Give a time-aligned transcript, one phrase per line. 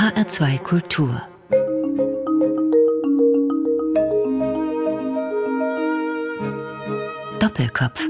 [0.00, 1.20] HR2 Kultur
[7.38, 8.08] Doppelkopf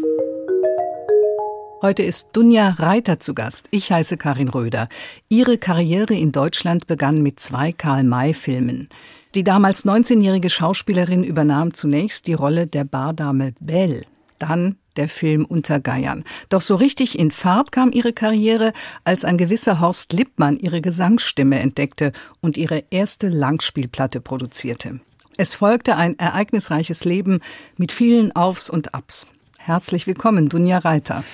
[1.82, 3.66] Heute ist Dunja Reiter zu Gast.
[3.72, 4.88] Ich heiße Karin Röder.
[5.29, 8.88] Ihre Karriere in Deutschland begann mit zwei Karl-May-Filmen.
[9.34, 14.02] Die damals 19-jährige Schauspielerin übernahm zunächst die Rolle der Bardame Belle.
[14.38, 16.24] Dann der Film Untergeiern.
[16.48, 18.72] Doch so richtig in Fahrt kam ihre Karriere,
[19.04, 25.00] als ein gewisser Horst Lippmann ihre Gesangsstimme entdeckte und ihre erste Langspielplatte produzierte.
[25.36, 27.40] Es folgte ein ereignisreiches Leben
[27.76, 29.26] mit vielen Aufs und Abs.
[29.58, 31.24] Herzlich willkommen, Dunja Reiter.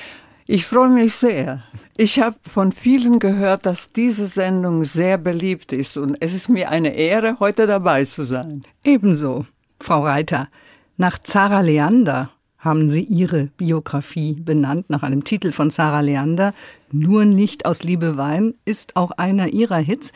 [0.48, 1.64] Ich freue mich sehr.
[1.96, 6.70] Ich habe von vielen gehört, dass diese Sendung sehr beliebt ist und es ist mir
[6.70, 8.62] eine Ehre, heute dabei zu sein.
[8.84, 9.46] Ebenso,
[9.80, 10.48] Frau Reiter.
[10.96, 12.30] Nach Zara Leander
[12.66, 16.52] haben Sie Ihre Biografie benannt nach einem Titel von Sarah Leander.
[16.92, 20.12] Nur nicht aus Liebe Wein ist auch einer Ihrer Hits.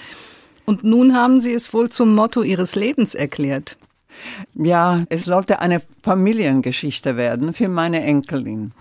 [0.66, 3.78] Und nun haben Sie es wohl zum Motto Ihres Lebens erklärt.
[4.54, 8.72] Ja, es sollte eine Familiengeschichte werden für meine Enkelin.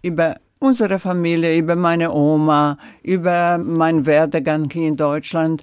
[0.00, 5.62] Über unsere Familie, über meine Oma, über meinen Werdegang hier in Deutschland.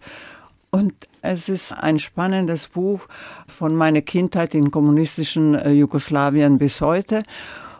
[0.69, 3.07] Und es ist ein spannendes Buch
[3.63, 7.23] von meiner Kindheit in kommunistischen äh, Jugoslawien bis heute.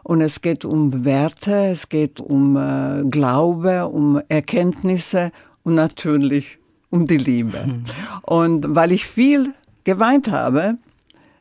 [0.02, 6.58] Und es geht um Werte, es geht um äh, Glaube, um Erkenntnisse und natürlich
[6.90, 7.66] um die Liebe.
[7.68, 7.84] Mhm.
[8.22, 10.78] Und weil ich viel geweint habe,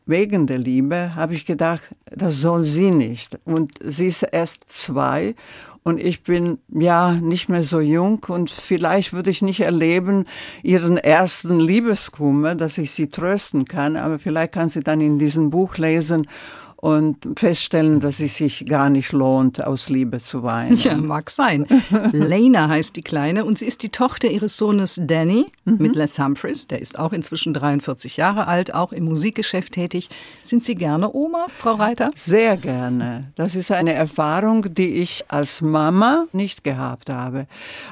[0.06, 3.38] wegen der Liebe, habe ich gedacht, das soll sie nicht.
[3.44, 5.36] Und sie ist erst zwei
[5.84, 10.26] und ich bin ja nicht mehr so jung und vielleicht würde ich nicht erleben
[10.62, 15.50] ihren ersten Liebeskummer, dass ich sie trösten kann, aber vielleicht kann sie dann in diesem
[15.50, 16.28] Buch lesen
[16.82, 20.76] und feststellen, dass es sich gar nicht lohnt, aus Liebe zu weinen.
[20.78, 21.64] Ja, mag sein.
[22.10, 25.76] Lena heißt die Kleine und sie ist die Tochter ihres Sohnes Danny mhm.
[25.78, 26.66] mit Les Humphreys.
[26.66, 30.10] Der ist auch inzwischen 43 Jahre alt, auch im Musikgeschäft tätig.
[30.42, 32.10] Sind Sie gerne Oma, Frau Reiter?
[32.16, 33.30] Sehr gerne.
[33.36, 37.46] Das ist eine Erfahrung, die ich als Mama nicht gehabt habe.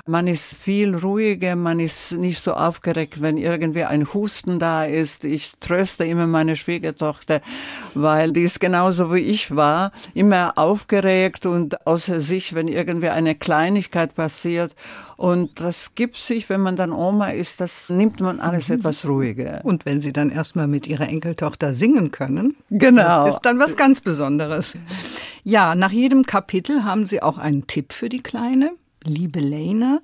[0.04, 5.22] Man ist viel ruhiger, man ist nicht so aufgeregt, wenn irgendwie ein Husten da ist.
[5.22, 7.40] Ich tröste immer meine Schwiegertochter,
[7.94, 13.10] weil die ist genau genauso wie ich war, immer aufgeregt und außer sich, wenn irgendwie
[13.10, 14.74] eine Kleinigkeit passiert.
[15.18, 18.76] Und das gibt sich, wenn man dann Oma ist, das nimmt man alles mhm.
[18.76, 19.60] etwas ruhiger.
[19.64, 23.26] Und wenn Sie dann erstmal mit Ihrer Enkeltochter singen können, genau.
[23.26, 24.78] ist dann was ganz Besonderes.
[25.44, 28.70] Ja, nach jedem Kapitel haben Sie auch einen Tipp für die Kleine,
[29.04, 30.00] liebe Lena.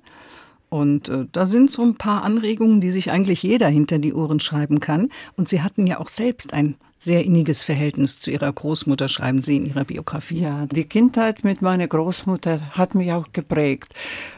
[0.69, 4.39] Und äh, da sind so ein paar Anregungen, die sich eigentlich jeder hinter die Ohren
[4.39, 5.09] schreiben kann.
[5.35, 9.57] Und Sie hatten ja auch selbst ein sehr inniges Verhältnis zu ihrer Großmutter, schreiben Sie
[9.57, 10.41] in Ihrer Biografie.
[10.41, 13.93] Ja, die Kindheit mit meiner Großmutter hat mich auch geprägt.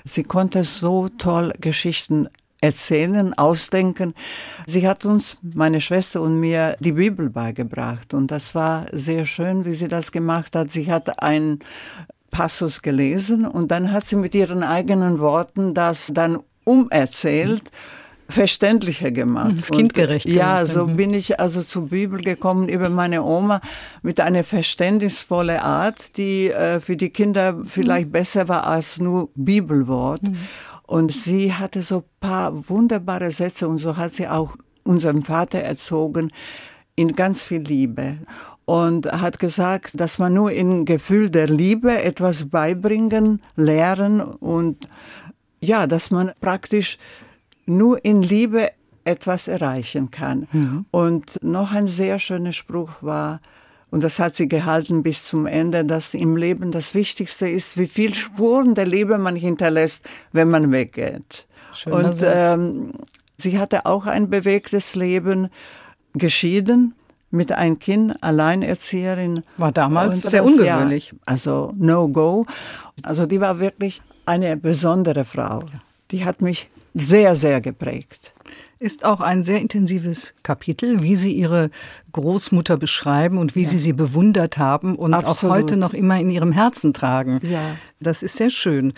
[0.06, 2.28] Sie konnte so toll Geschichten
[2.62, 4.14] erzählen, ausdenken.
[4.68, 8.14] Sie hat uns, meine Schwester und mir, die Bibel beigebracht.
[8.14, 10.70] Und das war sehr schön, wie sie das gemacht hat.
[10.70, 11.59] Sie hat einen
[12.31, 17.64] Passus gelesen und dann hat sie mit ihren eigenen Worten das dann umerzählt.
[17.64, 17.99] Mhm
[18.29, 19.56] verständlicher gemacht.
[19.56, 20.28] Mhm, kindgerecht.
[20.28, 20.95] Und, ja, so mhm.
[20.95, 23.59] bin ich also zur Bibel gekommen über meine Oma
[24.03, 28.12] mit einer verständnisvolle Art, die äh, für die Kinder vielleicht mhm.
[28.12, 30.23] besser war als nur Bibelwort.
[30.23, 30.38] Mhm.
[30.84, 36.31] Und sie hatte so paar wunderbare Sätze und so hat sie auch unseren Vater erzogen
[36.96, 38.17] in ganz viel Liebe
[38.66, 44.88] und hat gesagt, dass man nur im Gefühl der Liebe etwas beibringen, lehren und
[45.59, 46.97] ja, dass man praktisch
[47.69, 48.69] nur in Liebe
[49.03, 50.47] etwas erreichen kann.
[50.52, 50.85] Mhm.
[50.91, 53.41] Und noch ein sehr schöner Spruch war,
[53.91, 57.88] und das hat sie gehalten bis zum Ende, dass im Leben das Wichtigste ist, wie
[57.88, 61.47] viel Spuren der Liebe man hinterlässt, wenn man weggeht.
[61.74, 62.91] Schöner und ähm,
[63.38, 65.50] sie hatte auch ein bewegtes Leben,
[66.13, 66.94] geschieden
[67.31, 69.44] mit einem Kind, Alleinerzieherin.
[69.58, 71.12] War damals sehr ungewöhnlich.
[71.12, 72.46] Ja, also no go.
[73.03, 75.63] Also die war wirklich eine besondere Frau.
[76.12, 78.34] Die hat mich sehr, sehr geprägt.
[78.82, 81.70] Ist auch ein sehr intensives Kapitel, wie Sie Ihre
[82.14, 83.70] Großmutter beschreiben und wie ja.
[83.70, 85.53] Sie sie bewundert haben und Absolut.
[85.53, 87.41] auch heute noch immer in Ihrem Herzen tragen.
[87.44, 87.76] Ja.
[88.00, 88.94] Das ist sehr schön.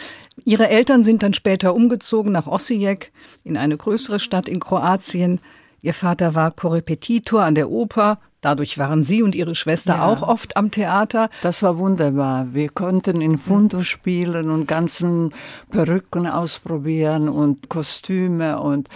[0.46, 3.12] Ihre Eltern sind dann später umgezogen nach Osijek
[3.44, 5.40] in eine größere Stadt in Kroatien.
[5.82, 10.08] Ihr Vater war Korrepetitor an der Oper, Dadurch waren Sie und Ihre Schwester ja.
[10.08, 11.30] auch oft am Theater.
[11.44, 12.48] Das war wunderbar.
[12.54, 15.32] Wir konnten in Fundo spielen und ganzen
[15.70, 18.90] Perücken ausprobieren und Kostüme und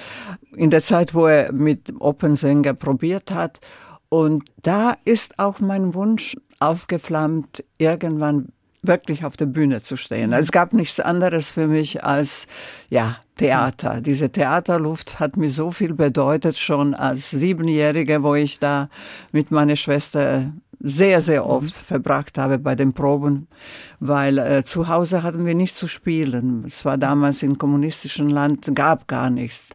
[0.56, 3.60] in der Zeit, wo er mit Opernsänger probiert hat.
[4.10, 8.50] Und da ist auch mein Wunsch aufgeflammt, irgendwann
[8.88, 10.34] wirklich auf der Bühne zu stehen.
[10.34, 12.48] Es gab nichts anderes für mich als,
[12.90, 14.00] ja, Theater.
[14.00, 18.90] Diese Theaterluft hat mir so viel bedeutet, schon als Siebenjährige, wo ich da
[19.34, 23.48] mit meiner Schwester sehr, sehr oft verbracht habe bei den Proben,
[24.00, 26.64] weil äh, zu Hause hatten wir nichts zu spielen.
[26.68, 29.70] Es war damals im kommunistischen Land, gab gar nichts.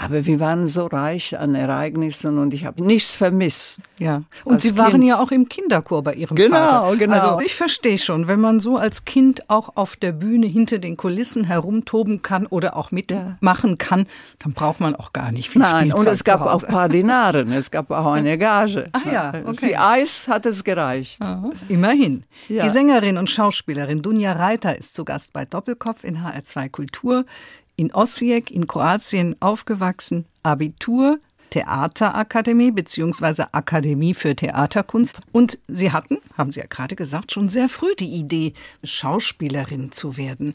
[0.00, 3.76] Aber wir waren so reich an Ereignissen und ich habe nichts vermisst.
[3.98, 4.22] Ja.
[4.44, 5.04] Und Sie waren kind.
[5.04, 6.96] ja auch im Kinderchor bei Ihrem genau, Vater.
[6.96, 7.28] Genau, genau.
[7.30, 10.96] Also ich verstehe schon, wenn man so als Kind auch auf der Bühne hinter den
[10.96, 14.06] Kulissen herumtoben kann oder auch mitmachen kann,
[14.38, 16.88] dann braucht man auch gar nicht viel Nein, Spielzeit und es gab auch ein paar
[16.88, 18.88] Dinaren, es gab auch eine Gage.
[18.92, 19.68] Ah ja, okay.
[19.68, 21.20] Für Eis hat es gereicht.
[21.20, 22.24] Aha, immerhin.
[22.48, 22.64] Ja.
[22.64, 27.24] Die Sängerin und Schauspielerin Dunja Reiter ist zu Gast bei Doppelkopf in HR2 Kultur
[27.76, 31.18] in Osijek in Kroatien aufgewachsen, Abitur,
[31.50, 33.44] Theaterakademie bzw.
[33.52, 35.20] Akademie für Theaterkunst.
[35.32, 40.16] Und Sie hatten, haben Sie ja gerade gesagt, schon sehr früh die Idee, Schauspielerin zu
[40.16, 40.54] werden.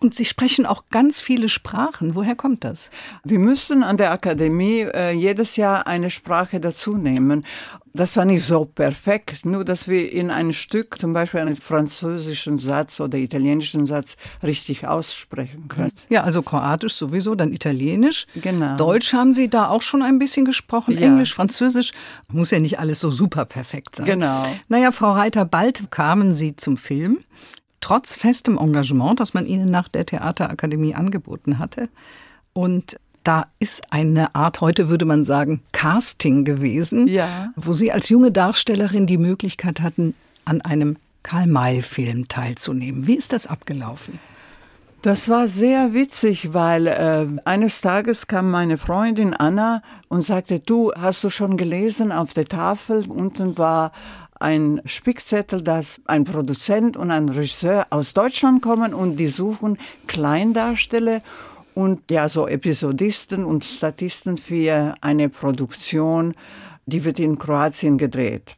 [0.00, 2.14] Und Sie sprechen auch ganz viele Sprachen.
[2.14, 2.90] Woher kommt das?
[3.24, 7.44] Wir müssen an der Akademie äh, jedes Jahr eine Sprache dazu nehmen.
[7.94, 12.56] Das war nicht so perfekt, nur dass wir in ein Stück zum Beispiel einen französischen
[12.56, 15.90] Satz oder italienischen Satz richtig aussprechen können.
[16.08, 18.26] Ja, also Kroatisch sowieso, dann Italienisch.
[18.36, 18.76] Genau.
[18.76, 21.06] Deutsch haben Sie da auch schon ein bisschen gesprochen, Ja.
[21.06, 21.92] Englisch, Französisch.
[22.30, 24.06] Muss ja nicht alles so super perfekt sein.
[24.06, 24.46] Genau.
[24.68, 27.24] Naja, Frau Reiter, bald kamen Sie zum Film.
[27.80, 31.88] Trotz festem Engagement, das man Ihnen nach der Theaterakademie angeboten hatte.
[32.52, 37.52] Und da ist eine Art, heute würde man sagen, Casting gewesen, Ja.
[37.56, 40.14] wo Sie als junge Darstellerin die Möglichkeit hatten,
[40.44, 43.06] an einem Karl-May-Film teilzunehmen.
[43.06, 44.18] Wie ist das abgelaufen?
[45.02, 50.92] Das war sehr witzig, weil äh, eines Tages kam meine Freundin Anna und sagte, du,
[50.98, 53.04] hast du schon gelesen auf der Tafel?
[53.08, 53.92] Unten war
[54.40, 61.22] ein Spickzettel, dass ein Produzent und ein Regisseur aus Deutschland kommen und die suchen Kleindarsteller
[61.74, 66.34] und ja so Episodisten und Statisten für eine Produktion,
[66.86, 68.56] die wird in Kroatien gedreht.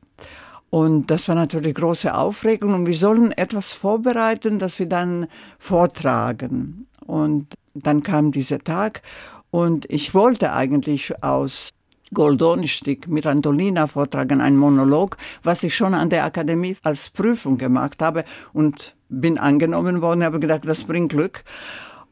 [0.70, 5.26] Und das war natürlich große Aufregung und wir sollen etwas vorbereiten, das wir dann
[5.58, 6.86] vortragen.
[7.04, 9.02] Und dann kam dieser Tag
[9.50, 11.70] und ich wollte eigentlich aus
[12.12, 18.24] Goldoni-Stück Mirandolina vortragen, ein Monolog, was ich schon an der Akademie als Prüfung gemacht habe
[18.52, 21.44] und bin angenommen worden, habe gedacht, das bringt Glück.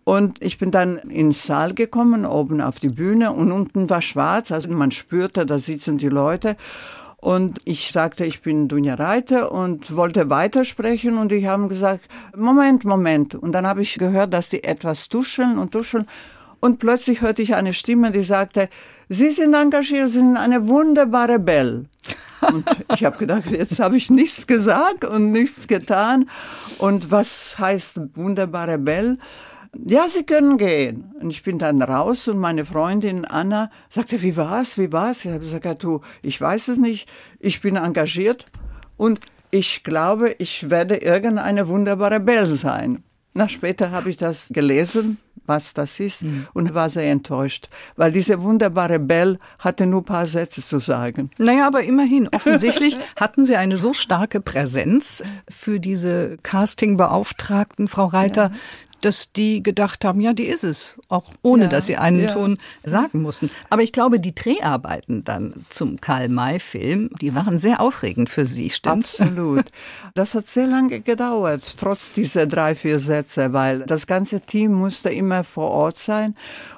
[0.04, 4.50] Und ich bin dann ins Saal gekommen, oben auf die Bühne und unten war schwarz,
[4.50, 6.56] also man spürte, da sitzen die Leute.
[7.20, 12.84] Und ich sagte, ich bin Dunja Reiter und wollte weitersprechen und die haben gesagt, Moment,
[12.84, 13.34] Moment.
[13.34, 16.06] Und dann habe ich gehört, dass die etwas tuscheln und tuscheln.
[16.60, 18.68] Und plötzlich hörte ich eine Stimme, die sagte,
[19.08, 21.84] Sie sind engagiert, Sie sind eine wunderbare Belle.
[22.40, 22.64] Und
[22.94, 26.30] ich habe gedacht, jetzt habe ich nichts gesagt und nichts getan.
[26.78, 29.18] Und was heißt wunderbare Belle?
[29.84, 31.12] Ja, Sie können gehen.
[31.20, 35.24] Und ich bin dann raus und meine Freundin Anna sagte, wie war's, wie war's?
[35.24, 37.08] Ich habe gesagt, du, ich weiß es nicht,
[37.40, 38.44] ich bin engagiert
[38.96, 39.20] und
[39.50, 43.02] ich glaube, ich werde irgendeine wunderbare Belle sein.
[43.34, 46.22] Na, später habe ich das gelesen, was das ist,
[46.54, 51.30] und war sehr enttäuscht, weil diese wunderbare Belle hatte nur ein paar Sätze zu sagen.
[51.38, 58.50] Naja, aber immerhin, offensichtlich hatten Sie eine so starke Präsenz für diese Castingbeauftragten, Frau Reiter,
[59.00, 62.32] dass die gedacht haben, ja, die ist es, auch ohne Ja, dass sie einen ja.
[62.32, 63.50] Ton sagen mussten.
[63.70, 69.20] Aber ich glaube, die Dreharbeiten dann zum Karl-May-Film, die waren sehr aufregend für Sie, stimmt's?
[69.20, 69.66] Absolut.
[70.14, 75.10] Das hat sehr lange gedauert, trotz dieser drei, vier Sätze, weil das ganze Team musste
[75.10, 76.34] immer vor Ort sein.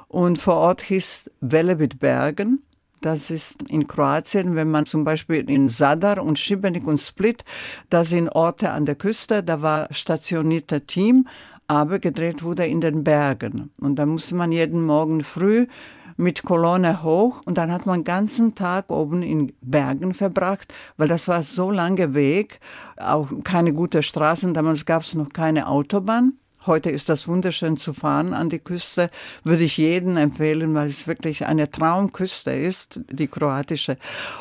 [0.09, 2.63] Und vor Ort hieß Velebit Bergen.
[3.01, 7.45] Das ist in Kroatien, wenn man zum Beispiel in Zadar und Šibenik und Split,
[7.89, 11.27] das sind Orte an der Küste, da war stationierter Team,
[11.71, 13.71] aber gedreht wurde in den Bergen.
[13.79, 15.69] Und da musste man jeden Morgen früh
[16.17, 21.07] mit Kolonne hoch und dann hat man den ganzen Tag oben in Bergen verbracht, weil
[21.07, 22.59] das war so lange Weg,
[22.97, 26.35] auch keine gute Straßen, damals gab es noch keine Autobahn.
[26.67, 29.09] Heute ist das wunderschön zu fahren an die Küste,
[29.45, 33.97] würde ich jedem empfehlen, weil es wirklich eine Traumküste ist, die kroatische.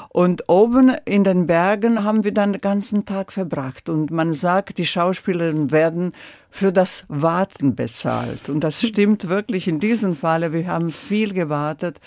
[0.09, 4.79] Und oben in den Bergen haben wir dann den ganzen Tag verbracht und man sagt,
[4.79, 6.11] die Schauspielerinnen werden
[6.49, 8.49] für das Warten bezahlt.
[8.49, 10.51] Und das stimmt wirklich in diesem Falle.
[10.51, 11.99] Wir haben viel gewartet,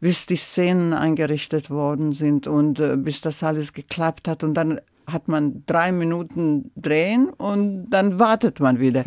[0.00, 4.42] bis die Szenen eingerichtet worden sind und äh, bis das alles geklappt hat.
[4.42, 9.04] Und dann hat man drei Minuten drehen und dann wartet man wieder.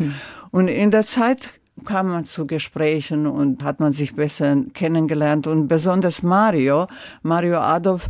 [0.50, 1.50] Und in der Zeit
[1.84, 5.46] kam man zu Gesprächen und hat man sich besser kennengelernt.
[5.46, 6.86] Und besonders Mario,
[7.22, 8.08] Mario Adolf,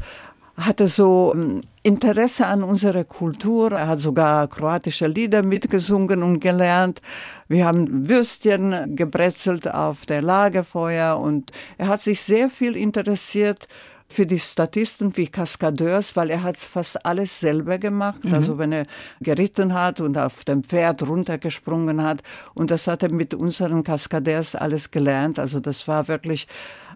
[0.56, 3.72] hatte so ähm, Interesse an unserer Kultur.
[3.72, 7.00] Er hat sogar kroatische Lieder mitgesungen und gelernt.
[7.48, 13.68] Wir haben Würstchen gebrezelt auf der Lagerfeuer und er hat sich sehr viel interessiert
[14.10, 18.22] für die Statisten wie Kaskadeurs, weil er hat fast alles selber gemacht.
[18.22, 18.34] Mhm.
[18.34, 18.86] Also wenn er
[19.20, 22.22] geritten hat und auf dem Pferd runtergesprungen hat.
[22.52, 25.38] Und das hat er mit unseren Kaskadeurs alles gelernt.
[25.38, 26.48] Also das war wirklich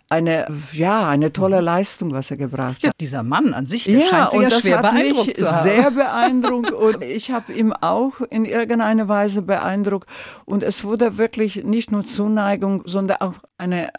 [0.08, 1.64] eine, ja, eine tolle mhm.
[1.64, 2.82] Leistung, was er gebracht hat.
[2.82, 5.68] Ja, dieser Mann an sich, der ja, scheint sehr schwer beeindruckt zu haben.
[5.68, 10.08] sehr beeindruckt und ich habe ihn auch in irgendeiner Weise beeindruckt
[10.44, 13.90] und es wurde wirklich nicht nur Zuneigung, sondern auch eine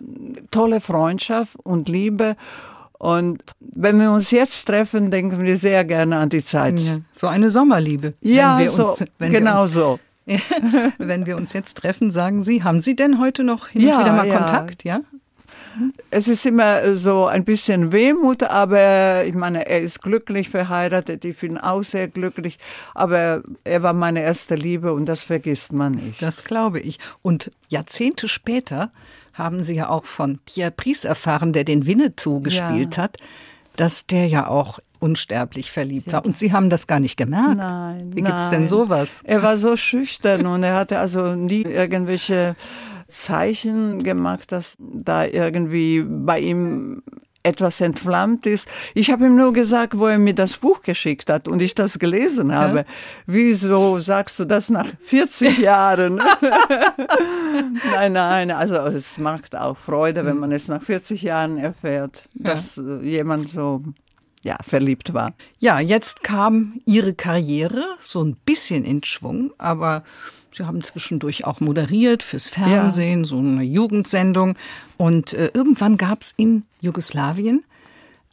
[0.51, 2.35] tolle Freundschaft und Liebe
[3.03, 6.79] und wenn wir uns jetzt treffen, denken wir sehr gerne an die Zeit.
[6.79, 8.13] Ja, so eine Sommerliebe.
[8.21, 9.99] Ja, uns, so, genau uns, so.
[10.97, 14.05] wenn wir uns jetzt treffen, sagen Sie, haben Sie denn heute noch hin ja, und
[14.05, 14.37] wieder mal ja.
[14.37, 14.85] Kontakt?
[14.85, 15.01] Ja.
[16.11, 21.37] Es ist immer so ein bisschen Wehmut, aber ich meine, er ist glücklich verheiratet, ich
[21.37, 22.59] bin auch sehr glücklich,
[22.93, 26.21] aber er war meine erste Liebe und das vergisst man nicht.
[26.21, 26.99] Das glaube ich.
[27.21, 28.91] Und Jahrzehnte später
[29.33, 33.03] haben Sie ja auch von Pierre Pries erfahren, der den Winnetou gespielt ja.
[33.03, 33.17] hat,
[33.75, 36.13] dass der ja auch unsterblich verliebt ja.
[36.13, 36.25] war.
[36.25, 37.57] Und Sie haben das gar nicht gemerkt.
[37.57, 38.11] Nein.
[38.13, 39.21] Wie gibt es denn sowas?
[39.25, 42.55] Er war so schüchtern und er hatte also nie irgendwelche
[43.13, 47.03] Zeichen gemacht, dass da irgendwie bei ihm
[47.43, 48.67] etwas entflammt ist.
[48.93, 51.99] Ich habe ihm nur gesagt, wo er mir das Buch geschickt hat und ich das
[51.99, 52.79] gelesen habe.
[52.79, 52.85] Ja.
[53.27, 56.21] Wieso sagst du das nach 40 Jahren?
[57.91, 62.77] nein, nein, also es macht auch Freude, wenn man es nach 40 Jahren erfährt, dass
[62.77, 62.99] ja.
[63.01, 63.83] jemand so
[64.41, 65.33] ja, verliebt war.
[65.59, 70.03] Ja, jetzt kam Ihre Karriere so ein bisschen in Schwung, aber
[70.55, 73.25] Sie haben zwischendurch auch moderiert fürs Fernsehen, ja.
[73.25, 74.55] so eine Jugendsendung.
[74.97, 77.63] Und äh, irgendwann gab es in Jugoslawien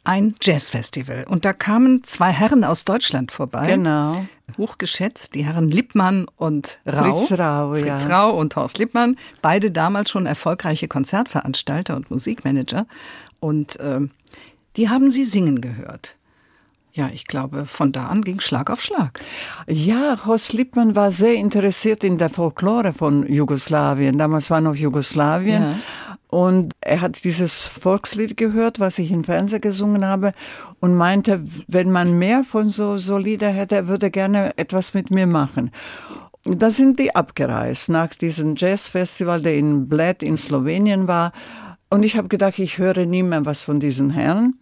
[0.03, 1.25] ein Jazzfestival.
[1.27, 3.67] Und da kamen zwei Herren aus Deutschland vorbei.
[3.67, 4.25] Genau.
[4.57, 7.17] Hochgeschätzt, die Herren Lippmann und Rau.
[7.17, 8.07] Fritz Rau, Fritz ja.
[8.07, 9.17] Rau und Horst Lippmann.
[9.41, 12.87] Beide damals schon erfolgreiche Konzertveranstalter und Musikmanager.
[13.39, 14.01] Und äh,
[14.75, 16.15] die haben sie singen gehört.
[16.93, 19.19] Ja, ich glaube, von da an ging Schlag auf Schlag.
[19.67, 24.17] Ja, Horst Lippmann war sehr interessiert in der Folklore von Jugoslawien.
[24.17, 25.63] Damals war noch Jugoslawien.
[25.63, 25.75] Ja.
[26.27, 30.33] Und er hat dieses Volkslied gehört, was ich im Fernsehen gesungen habe,
[30.79, 35.11] und meinte, wenn man mehr von so, so Lieder hätte, er würde gerne etwas mit
[35.11, 35.71] mir machen.
[36.43, 41.33] Da sind die abgereist nach diesem Jazzfestival, der in Bled in Slowenien war.
[41.89, 44.55] Und ich habe gedacht, ich höre nie mehr was von diesen Herren.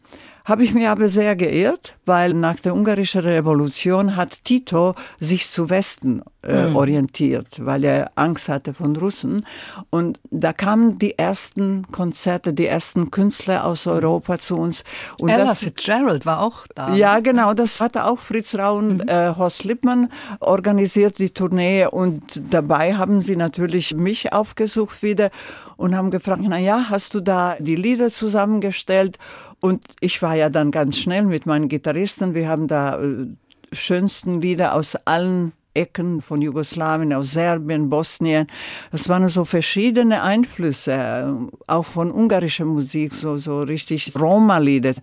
[0.50, 5.70] Habe ich mir aber sehr geirrt, weil nach der ungarischen Revolution hat Tito sich zu
[5.70, 6.76] Westen äh, mhm.
[6.76, 9.46] orientiert, weil er Angst hatte von Russen.
[9.90, 14.84] Und da kamen die ersten Konzerte, die ersten Künstler aus Europa zu uns.
[15.20, 16.94] Und Ella das, Fitzgerald war auch da.
[16.96, 19.10] Ja, genau, das hatte auch Fritz Rau und mhm.
[19.10, 21.88] äh, Horst Lippmann organisiert, die Tournee.
[21.88, 25.32] Und dabei haben sie natürlich mich aufgesucht wieder
[25.76, 29.18] und haben gefragt, na ja, hast du da die Lieder zusammengestellt?
[29.60, 32.34] Und ich war ja dann ganz schnell mit meinen Gitarristen.
[32.34, 33.28] Wir haben da äh,
[33.74, 38.48] schönsten Lieder aus allen Ecken von Jugoslawien, aus Serbien, Bosnien.
[38.92, 44.94] Das waren so verschiedene Einflüsse, äh, auch von ungarischer Musik, so, so richtig Roma-Lieder.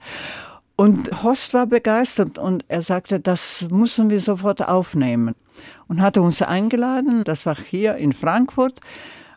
[0.77, 5.35] Und Horst war begeistert und er sagte, das müssen wir sofort aufnehmen.
[5.89, 8.81] Und hatte uns eingeladen, das war hier in Frankfurt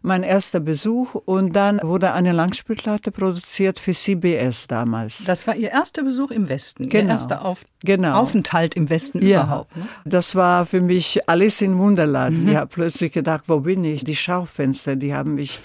[0.02, 5.24] mein erster Besuch und dann wurde eine Langspielplatte produziert für CBS damals.
[5.26, 7.06] Das war Ihr erster Besuch im Westen, genau.
[7.06, 8.20] Ihr erster Auf genau.
[8.20, 9.44] Aufenthalt im Westen ja.
[9.44, 9.76] überhaupt.
[9.76, 9.88] Ne?
[10.06, 12.44] Das war für mich alles in Wunderland.
[12.44, 12.50] Mhm.
[12.50, 14.04] Ich habe plötzlich gedacht, wo bin ich?
[14.04, 15.60] Die Schaufenster, die haben mich,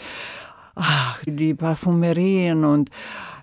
[0.75, 2.91] ach, die Parfümerien und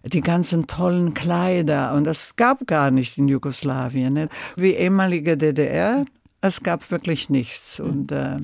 [0.03, 1.93] die ganzen tollen Kleider.
[1.93, 4.13] Und das gab gar nicht in Jugoslawien.
[4.13, 4.29] Ne?
[4.55, 6.05] Wie ehemalige DDR,
[6.41, 7.79] es gab wirklich nichts.
[7.79, 8.37] Und äh,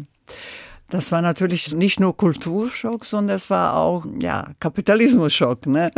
[0.89, 5.67] das war natürlich nicht nur Kulturschock, sondern es war auch ja, Kapitalismusschock.
[5.67, 5.91] Ne?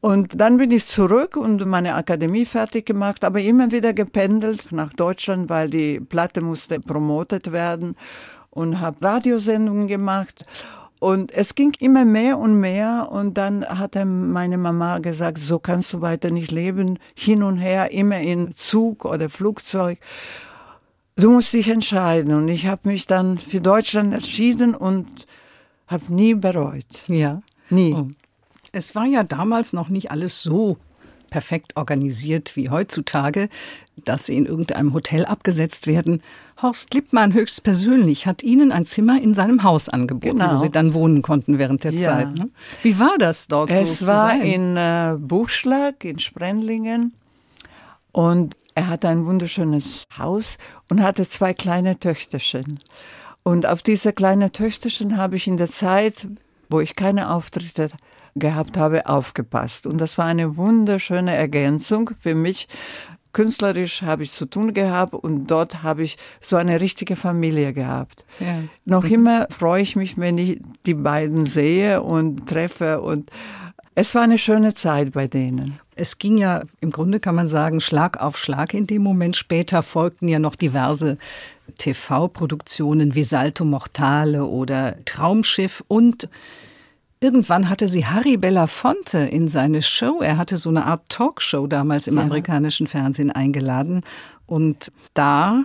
[0.00, 4.92] Und dann bin ich zurück und meine Akademie fertig gemacht, aber immer wieder gependelt nach
[4.92, 7.96] Deutschland, weil die Platte musste promotet werden
[8.50, 10.44] und habe Radiosendungen gemacht.
[11.00, 15.92] Und es ging immer mehr und mehr und dann hat meine Mama gesagt, so kannst
[15.92, 19.98] du weiter nicht leben, hin und her, immer in Zug oder Flugzeug
[21.18, 22.34] du musst dich entscheiden.
[22.34, 25.06] Und ich habe mich dann für Deutschland entschieden und
[25.86, 27.04] habe nie bereut.
[27.08, 27.42] Ja.
[27.70, 27.94] Nie.
[27.94, 28.08] Oh.
[28.72, 30.76] Es war ja damals noch nicht alles so
[31.30, 33.48] perfekt organisiert wie heutzutage,
[33.96, 36.22] dass sie in irgendeinem Hotel abgesetzt werden.
[36.60, 40.54] Horst Lippmann höchstpersönlich hat Ihnen ein Zimmer in seinem Haus angeboten, genau.
[40.54, 42.00] wo Sie dann wohnen konnten während der ja.
[42.00, 42.34] Zeit.
[42.34, 42.48] Ne?
[42.82, 47.12] Wie war das dort es so war in äh, Buchschlag, in Sprendlingen.
[48.10, 50.56] Und er hatte ein wunderschönes Haus
[50.88, 52.78] und hatte zwei kleine Töchterchen.
[53.42, 56.28] Und auf diese kleinen Töchterchen habe ich in der Zeit,
[56.70, 57.88] wo ich keine Auftritte
[58.36, 59.84] gehabt habe, aufgepasst.
[59.84, 62.68] Und das war eine wunderschöne Ergänzung für mich.
[63.32, 68.24] Künstlerisch habe ich zu tun gehabt und dort habe ich so eine richtige Familie gehabt.
[68.38, 68.62] Ja.
[68.84, 73.28] Noch immer freue ich mich, wenn ich die beiden sehe und treffe und
[73.96, 75.80] es war eine schöne Zeit bei denen.
[75.98, 79.36] Es ging ja im Grunde, kann man sagen, Schlag auf Schlag in dem Moment.
[79.36, 81.18] Später folgten ja noch diverse
[81.76, 86.28] TV-Produktionen wie Salto Mortale oder Traumschiff und
[87.20, 90.20] Irgendwann hatte sie Harry Belafonte in seine Show.
[90.20, 92.22] Er hatte so eine Art Talkshow damals im ja.
[92.22, 94.02] amerikanischen Fernsehen eingeladen.
[94.46, 95.64] Und da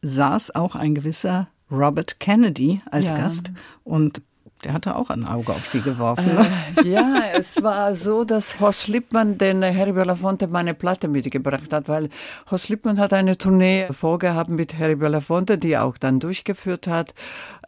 [0.00, 3.18] saß auch ein gewisser Robert Kennedy als ja.
[3.18, 3.50] Gast.
[3.84, 4.22] Und
[4.64, 6.38] der hatte auch ein Auge auf sie geworfen.
[6.76, 11.88] Äh, ja, es war so, dass Horst Lippmann den Harry Belafonte meine Platte mitgebracht hat,
[11.88, 12.08] weil
[12.50, 17.14] Horst Lippmann hat eine Tournee vorgehabt mit Harry Belafonte, die er auch dann durchgeführt hat,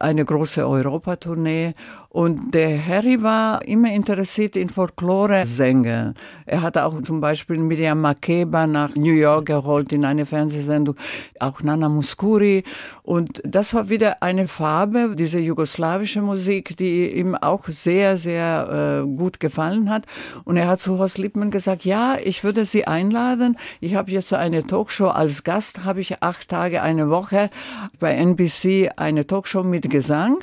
[0.00, 1.72] eine große Europatournee.
[2.08, 6.14] Und der Harry war immer interessiert in Folklore-Sänger.
[6.46, 10.96] Er hat auch zum Beispiel Miriam Makeba nach New York geholt in eine Fernsehsendung,
[11.40, 12.64] auch Nana Muscuri.
[13.02, 19.16] Und das war wieder eine Farbe, diese jugoslawische Musik, die ihm auch sehr, sehr äh,
[19.16, 20.06] gut gefallen hat.
[20.44, 23.58] Und er hat zu Horst Lippmann gesagt, ja, ich würde Sie einladen.
[23.80, 27.50] Ich habe jetzt eine Talkshow als Gast, habe ich acht Tage, eine Woche
[27.98, 30.38] bei NBC eine Talkshow mit Gesang.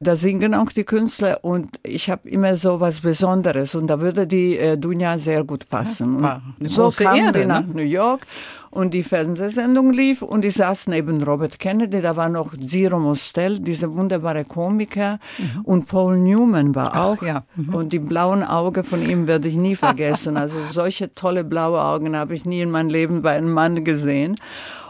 [0.00, 4.26] Da singen auch die Künstler und ich habe immer so was Besonderes und da würde
[4.26, 6.22] die äh, Dunja sehr gut passen.
[6.22, 7.74] Eine so kam die nach ne?
[7.74, 8.26] New York
[8.70, 13.60] und die Fernsehsendung lief und ich saß neben Robert Kennedy, da war noch Zero Mostel,
[13.60, 15.60] dieser wunderbare Komiker mhm.
[15.62, 17.44] und Paul Newman war auch Ach, ja.
[17.54, 17.74] mhm.
[17.74, 20.36] und die blauen Augen von ihm werde ich nie vergessen.
[20.36, 24.36] Also solche tolle blaue Augen habe ich nie in meinem Leben bei einem Mann gesehen.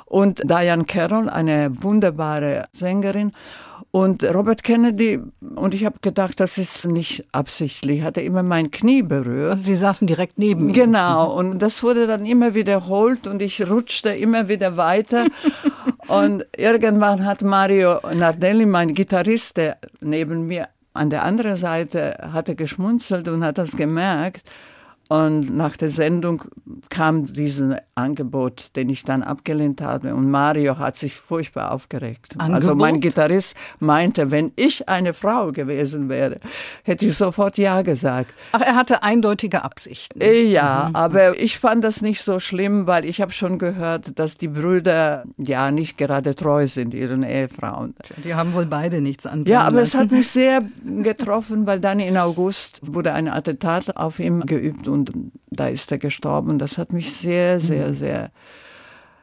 [0.06, 3.32] Und Diane Carroll, eine wunderbare Sängerin.
[3.94, 5.20] Und Robert Kennedy,
[5.54, 9.52] und ich habe gedacht, das ist nicht absichtlich, hat er immer mein Knie berührt.
[9.52, 10.72] Also Sie saßen direkt neben ihm.
[10.72, 15.26] Genau, und das wurde dann immer wiederholt und ich rutschte immer wieder weiter.
[16.08, 22.56] und irgendwann hat Mario Nardelli, mein Gitarrist, der neben mir an der anderen Seite hatte
[22.56, 24.42] geschmunzelt und hat das gemerkt.
[25.14, 26.42] Und nach der Sendung
[26.88, 30.12] kam dieses Angebot, den ich dann abgelehnt habe.
[30.12, 32.34] Und Mario hat sich furchtbar aufgeregt.
[32.36, 32.54] Angebot?
[32.54, 36.40] Also mein Gitarrist meinte, wenn ich eine Frau gewesen wäre,
[36.82, 38.34] hätte ich sofort Ja gesagt.
[38.50, 40.20] Ach, er hatte eindeutige Absichten.
[40.20, 40.96] Äh, ja, mhm.
[40.96, 45.24] aber ich fand das nicht so schlimm, weil ich habe schon gehört, dass die Brüder
[45.36, 47.94] ja nicht gerade treu sind ihren Ehefrauen.
[48.24, 49.44] Die haben wohl beide nichts an.
[49.44, 49.96] Ja, aber lassen.
[49.96, 50.62] es hat mich sehr
[51.02, 55.03] getroffen, weil dann in August wurde ein Attentat auf ihn geübt und
[55.50, 56.58] da ist er gestorben.
[56.58, 57.94] Das hat mich sehr, sehr, mhm.
[57.94, 58.30] sehr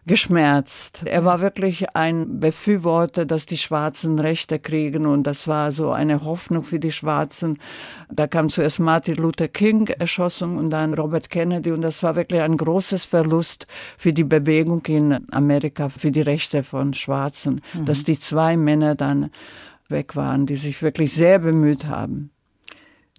[0.08, 1.04] geschmerzt.
[1.06, 6.24] Er war wirklich ein Befürworter, dass die Schwarzen Rechte kriegen und das war so eine
[6.24, 7.60] Hoffnung für die Schwarzen.
[8.12, 12.42] Da kam zuerst Martin Luther King erschossen und dann Robert Kennedy und das war wirklich
[12.42, 13.68] ein großes Verlust
[13.98, 17.86] für die Bewegung in Amerika, für die Rechte von Schwarzen, mhm.
[17.86, 19.30] dass die zwei Männer dann
[19.88, 22.32] weg waren, die sich wirklich sehr bemüht haben.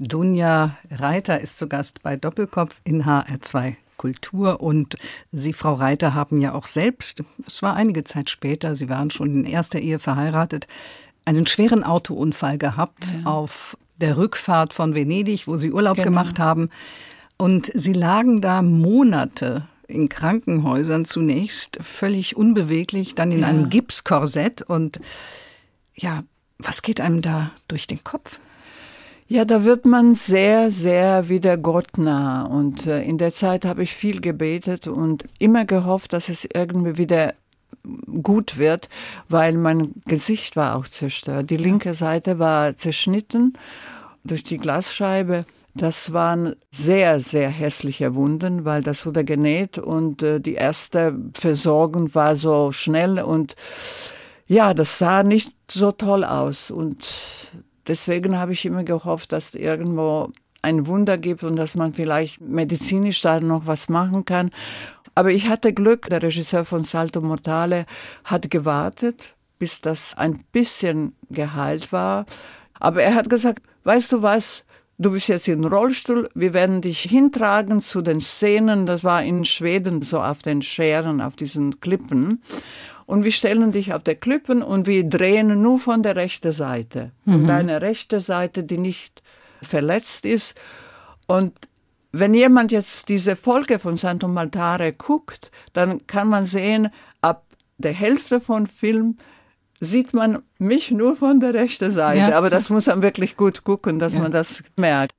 [0.02, 4.96] Dunja Reiter ist zu Gast bei Doppelkopf in HR2 Kultur und
[5.30, 9.30] Sie, Frau Reiter, haben ja auch selbst, es war einige Zeit später, Sie waren schon
[9.30, 10.66] in erster Ehe verheiratet,
[11.24, 13.30] einen schweren Autounfall gehabt ja.
[13.30, 16.06] auf der Rückfahrt von Venedig, wo Sie Urlaub genau.
[16.06, 16.70] gemacht haben.
[17.36, 23.46] Und Sie lagen da Monate in Krankenhäusern zunächst völlig unbeweglich, dann in ja.
[23.46, 24.62] einem Gipskorsett.
[24.62, 25.00] Und
[25.94, 26.24] ja,
[26.58, 28.40] was geht einem da durch den Kopf?
[29.32, 32.42] Ja, da wird man sehr, sehr wieder Gott nah.
[32.42, 36.98] Und äh, in der Zeit habe ich viel gebetet und immer gehofft, dass es irgendwie
[36.98, 37.32] wieder
[38.22, 38.90] gut wird,
[39.30, 41.48] weil mein Gesicht war auch zerstört.
[41.48, 43.54] Die linke Seite war zerschnitten
[44.22, 45.46] durch die Glasscheibe.
[45.74, 52.14] Das waren sehr, sehr hässliche Wunden, weil das wurde genäht und äh, die erste Versorgung
[52.14, 53.56] war so schnell und
[54.46, 56.70] ja, das sah nicht so toll aus.
[56.70, 57.08] Und
[57.86, 60.30] deswegen habe ich immer gehofft, dass irgendwo
[60.62, 64.50] ein Wunder gibt und dass man vielleicht medizinisch da noch was machen kann.
[65.14, 67.84] Aber ich hatte Glück, der Regisseur von Salto Mortale
[68.24, 72.24] hat gewartet, bis das ein bisschen geheilt war.
[72.80, 74.64] Aber er hat gesagt, weißt du was,
[74.98, 79.44] du bist jetzt im Rollstuhl, wir werden dich hintragen zu den Szenen, das war in
[79.44, 82.42] Schweden so auf den Scheren, auf diesen Klippen
[83.06, 87.12] und wir stellen dich auf der Klippen und wir drehen nur von der rechten Seite.
[87.24, 87.32] Mhm.
[87.32, 89.22] Von deiner rechten Seite, die nicht
[89.62, 90.54] verletzt ist.
[91.26, 91.52] Und
[92.12, 97.44] wenn jemand jetzt diese Folge von Santo Maltare guckt, dann kann man sehen, ab
[97.78, 99.16] der Hälfte von Film
[99.80, 102.30] sieht man mich nur von der rechten Seite.
[102.30, 102.38] Ja.
[102.38, 104.20] Aber das muss man wirklich gut gucken, dass ja.
[104.20, 105.12] man das merkt.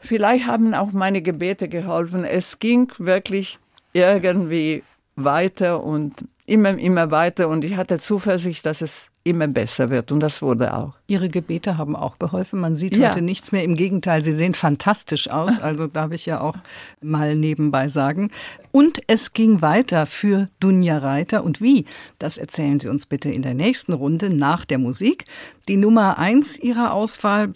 [0.00, 2.24] Vielleicht haben auch meine Gebete geholfen.
[2.24, 3.58] Es ging wirklich
[3.92, 4.82] irgendwie
[5.16, 7.48] weiter und immer, immer weiter.
[7.48, 10.10] Und ich hatte Zuversicht, dass es immer besser wird.
[10.12, 10.94] Und das wurde auch.
[11.06, 12.60] Ihre Gebete haben auch geholfen.
[12.60, 13.08] Man sieht ja.
[13.08, 13.62] heute nichts mehr.
[13.64, 15.58] Im Gegenteil, Sie sehen fantastisch aus.
[15.68, 16.56] Also darf ich ja auch
[17.02, 18.30] mal nebenbei sagen.
[18.72, 21.44] Und es ging weiter für Dunja Reiter.
[21.44, 21.84] Und wie?
[22.18, 25.24] Das erzählen Sie uns bitte in der nächsten Runde nach der Musik.
[25.68, 27.52] Die Nummer eins Ihrer Auswahl.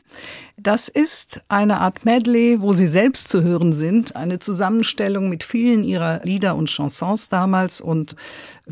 [0.59, 4.15] Das ist eine Art Medley, wo Sie selbst zu hören sind.
[4.15, 7.81] Eine Zusammenstellung mit vielen Ihrer Lieder und Chansons damals.
[7.81, 8.15] Und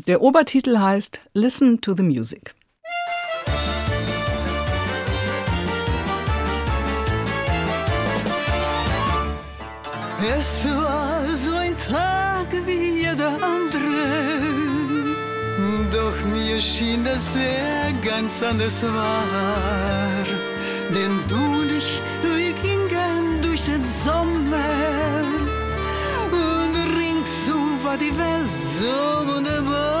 [0.07, 2.53] der Obertitel heißt Listen to the Music.
[10.23, 14.41] Es war so ein Tag wie jeder andere,
[15.91, 20.25] doch mir schien, dass er ganz anders war.
[20.93, 25.23] Denn du und ich, wir gingen durch den Sommer
[26.31, 30.00] und ringsum war die Welt so wunderbar.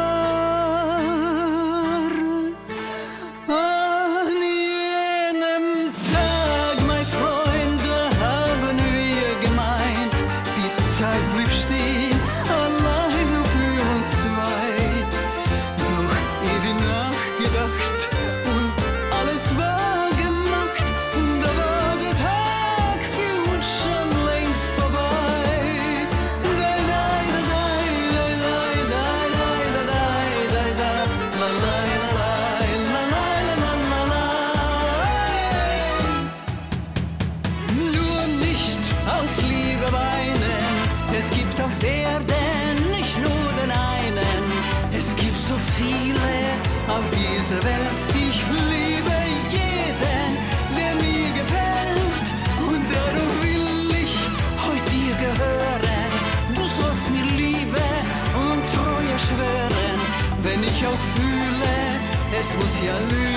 [62.83, 63.30] Es muss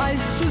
[0.00, 0.49] schnell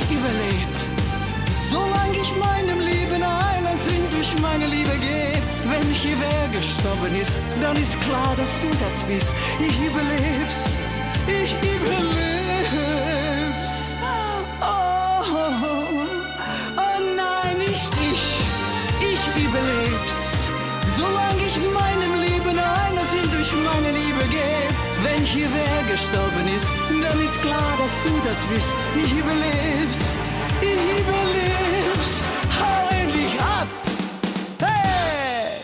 [0.00, 0.68] Ich überleb,
[1.70, 5.32] solange ich meinem Leben einer Sinn durch meine Liebe gehe.
[5.68, 9.34] Wenn hier wer gestorben ist, dann ist klar, dass du das bist.
[9.58, 10.60] Ich überleb's,
[11.26, 12.94] ich überleb's.
[14.60, 15.24] Oh,
[16.76, 18.24] oh nein, nicht ich,
[19.12, 20.18] ich überleb's.
[20.96, 24.68] Solange ich meinem Leben einer Sinn durch meine Liebe gehe.
[25.02, 28.76] Wenn hier wer gestorben ist, dann ist klar, dass du das bist.
[28.94, 30.16] Ich überleb's,
[30.60, 32.24] ich überleb's.
[32.60, 33.66] Hau endlich ab!
[34.60, 35.60] Hey!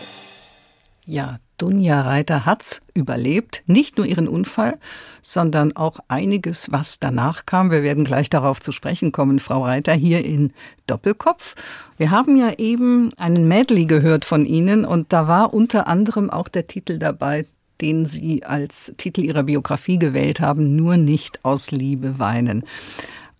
[1.05, 3.63] Ja, Dunja Reiter hat's überlebt.
[3.65, 4.77] Nicht nur ihren Unfall,
[5.21, 7.71] sondern auch einiges, was danach kam.
[7.71, 10.51] Wir werden gleich darauf zu sprechen kommen, Frau Reiter, hier in
[10.85, 11.55] Doppelkopf.
[11.95, 16.49] Wir haben ja eben einen Medley gehört von Ihnen und da war unter anderem auch
[16.49, 17.45] der Titel dabei,
[17.81, 22.63] den Sie als Titel Ihrer Biografie gewählt haben, nur nicht aus Liebe weinen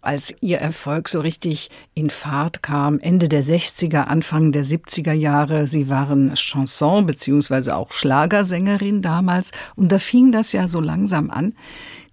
[0.06, 5.68] als ihr Erfolg so richtig in Fahrt kam, Ende der 60er, Anfang der 70er Jahre.
[5.68, 9.52] Sie waren Chanson beziehungsweise auch Schlagersängerin damals.
[9.76, 11.54] Und da fing das ja so langsam an.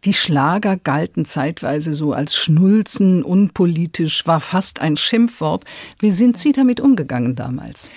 [0.04, 5.64] Die Schlager galten zeitweise so als Schnulzen, unpolitisch, war fast ein Schimpfwort.
[6.00, 7.88] Wie sind Sie damit umgegangen damals?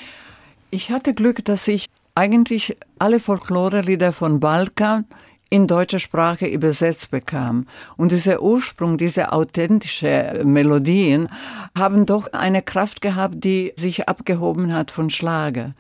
[0.69, 5.05] Ich hatte Glück, dass ich eigentlich alle Folklorelieder von Balkan
[5.49, 7.67] in deutscher Sprache übersetzt bekam.
[7.97, 11.29] Und dieser Ursprung, diese authentische Melodien
[11.77, 15.73] haben doch eine Kraft gehabt, die sich abgehoben hat von Schlager.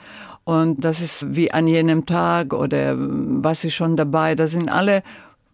[0.43, 4.35] Und das ist wie an jenem Tag oder was ist schon dabei.
[4.35, 5.01] Das sind alle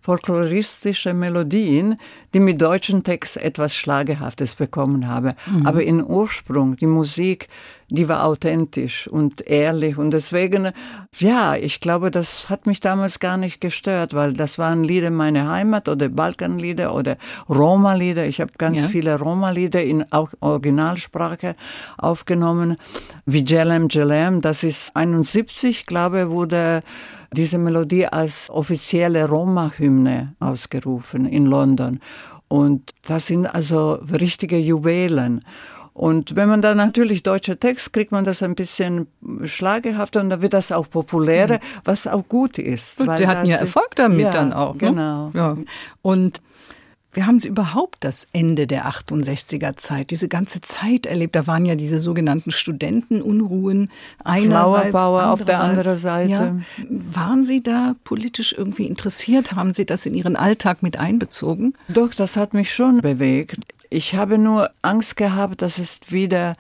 [0.02, 1.98] folkloristische Melodien,
[2.34, 5.34] die mit deutschen Text etwas Schlagerhaftes bekommen haben.
[5.46, 5.66] Mhm.
[5.66, 7.48] Aber in Ursprung, die Musik,
[7.92, 9.98] die war authentisch und ehrlich.
[9.98, 10.72] Und deswegen,
[11.20, 15.50] ja, ich glaube, das hat mich damals gar nicht gestört, weil das waren Lieder meiner
[15.50, 17.18] Heimat oder Balkanlieder oder
[17.50, 18.26] Roma-Lieder.
[18.26, 18.88] Ich habe ganz ja.
[18.88, 21.56] viele Roma-Lieder in auch Originalsprache
[21.98, 22.78] aufgenommen,
[23.26, 24.42] wie Jelem Jelem.
[24.42, 26.82] Das ist 71, glaube ich, wurde
[27.34, 32.00] diese Melodie als offizielle Roma-Hymne ausgerufen in London.
[32.48, 35.44] Und das sind also richtige Juwelen.
[35.94, 39.08] Und wenn man dann natürlich deutscher Text, kriegt man das ein bisschen
[39.44, 41.82] schlagehafter und dann wird das auch populärer, mhm.
[41.84, 43.00] was auch gut ist.
[43.02, 44.76] Und Sie hatten ja Erfolg damit ja, dann auch.
[44.76, 44.80] Ne?
[44.80, 45.32] Genau.
[45.34, 45.58] Ja.
[46.02, 46.42] Und
[47.14, 51.36] wie haben Sie überhaupt das Ende der 68er Zeit, diese ganze Zeit erlebt?
[51.36, 53.92] Da waren ja diese sogenannten Studentenunruhen
[54.24, 54.92] einerseits.
[54.92, 56.32] Flowerbauer auf der anderen Seite.
[56.32, 56.56] Ja.
[56.90, 59.54] Waren Sie da politisch irgendwie interessiert?
[59.54, 61.74] Haben Sie das in Ihren Alltag mit einbezogen?
[61.90, 63.58] Doch, das hat mich schon bewegt.
[63.94, 66.56] Ich habe nur Angst gehabt, dass es wieder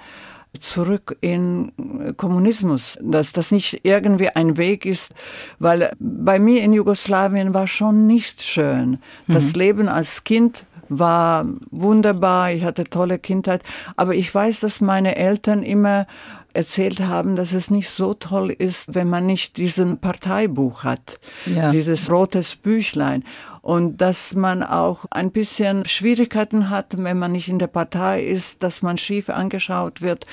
[0.60, 1.72] zurück in
[2.17, 5.13] Kommunismus, dass das nicht irgendwie ein Weg ist,
[5.58, 9.00] weil bei mir in Jugoslawien war schon nicht schön.
[9.28, 9.60] Das mhm.
[9.60, 13.63] Leben als Kind war wunderbar, ich hatte tolle Kindheit,
[13.96, 16.06] aber ich weiß, dass meine Eltern immer
[16.54, 21.72] erzählt haben, dass es nicht so toll ist, wenn man nicht diesen Parteibuch hat, ja.
[21.72, 23.24] dieses rotes Büchlein
[23.62, 28.64] und dass man auch ein bisschen Schwierigkeiten hat, wenn man nicht in der Partei ist,
[28.64, 30.26] dass man schief angeschaut wird.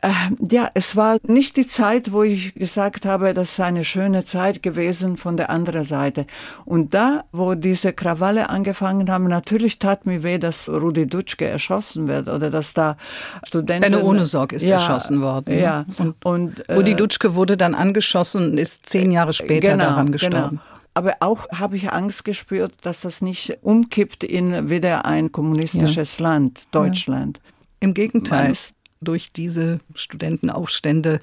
[0.00, 0.10] Äh,
[0.48, 4.62] ja, es war nicht die Zeit, wo ich gesagt habe, das ist eine schöne Zeit
[4.62, 6.26] gewesen von der anderen Seite.
[6.64, 12.06] Und da, wo diese Krawalle angefangen haben, natürlich tat mir weh, dass Rudi Dutschke erschossen
[12.06, 12.96] wird oder dass da
[13.44, 13.90] Studenten...
[13.90, 15.58] Benno Ohnesorg ist ja, erschossen worden.
[15.58, 15.84] Ja.
[15.98, 20.12] Und, und Rudi äh, Dutschke wurde dann angeschossen und ist zehn Jahre später genau, daran
[20.12, 20.48] gestorben.
[20.50, 20.62] Genau.
[20.94, 26.24] Aber auch habe ich Angst gespürt, dass das nicht umkippt in wieder ein kommunistisches ja.
[26.24, 27.38] Land, Deutschland.
[27.38, 27.52] Ja.
[27.80, 28.54] Im Gegenteil,
[29.00, 31.20] durch diese Studentenaufstände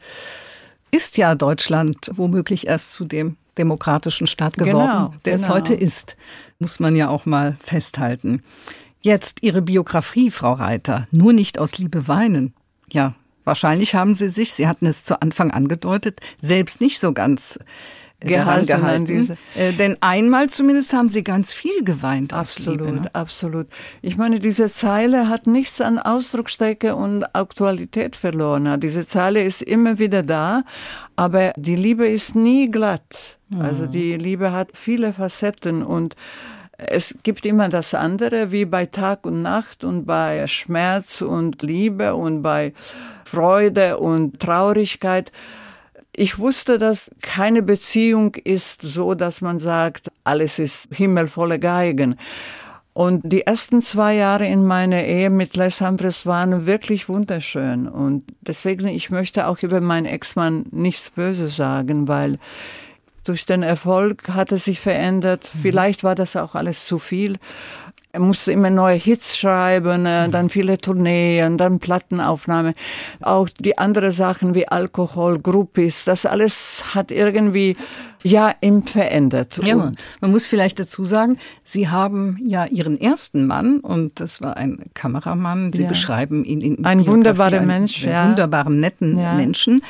[0.92, 5.44] ist ja Deutschland womöglich erst zu dem demokratischen Staat geworden, genau, der genau.
[5.44, 6.16] es heute ist,
[6.60, 8.44] muss man ja auch mal festhalten.
[9.02, 12.54] Jetzt Ihre Biografie, Frau Reiter, nur nicht aus Liebe weinen.
[12.92, 17.60] Ja, wahrscheinlich haben Sie sich, Sie hatten es zu Anfang angedeutet, selbst nicht so ganz
[18.20, 18.68] gehalten.
[18.68, 19.06] gehalten.
[19.06, 22.34] Diese äh, denn einmal zumindest haben Sie ganz viel geweint.
[22.34, 23.10] Absolut, Liebe, ne?
[23.14, 23.68] absolut.
[24.02, 28.80] Ich meine, diese Zeile hat nichts an Ausdrucksstärke und Aktualität verloren.
[28.80, 30.64] Diese Zeile ist immer wieder da,
[31.16, 33.38] aber die Liebe ist nie glatt.
[33.50, 33.62] Mhm.
[33.62, 36.16] Also die Liebe hat viele Facetten und
[36.78, 42.16] es gibt immer das andere, wie bei Tag und Nacht und bei Schmerz und Liebe
[42.16, 42.74] und bei
[43.24, 45.32] Freude und Traurigkeit.
[46.18, 52.16] Ich wusste, dass keine Beziehung ist so, dass man sagt, alles ist himmelvolle Geigen.
[52.94, 57.90] Und die ersten zwei Jahre in meiner Ehe mit Les Humphries waren wirklich wunderschön.
[57.90, 62.40] Und deswegen, ich möchte auch über meinen Ex-Mann nichts Böses sagen, weil
[63.26, 65.50] durch den Erfolg hat er sich verändert.
[65.54, 65.60] Mhm.
[65.62, 67.36] Vielleicht war das auch alles zu viel.
[68.16, 70.32] Er musste immer neue Hits schreiben, äh, mhm.
[70.32, 72.74] dann viele Tourneen, dann Plattenaufnahme.
[73.20, 77.76] Auch die anderen Sachen wie Alkohol, Groupies, das alles hat irgendwie
[78.24, 79.60] ja, ihm verändert.
[79.62, 84.56] Ja, man muss vielleicht dazu sagen, Sie haben ja Ihren ersten Mann und das war
[84.56, 85.74] ein Kameramann.
[85.74, 85.90] Sie ja.
[85.90, 88.30] beschreiben ihn in ein wunderbarer Mensch, ja.
[88.30, 89.34] wunderbaren netten ja.
[89.34, 89.82] Menschen.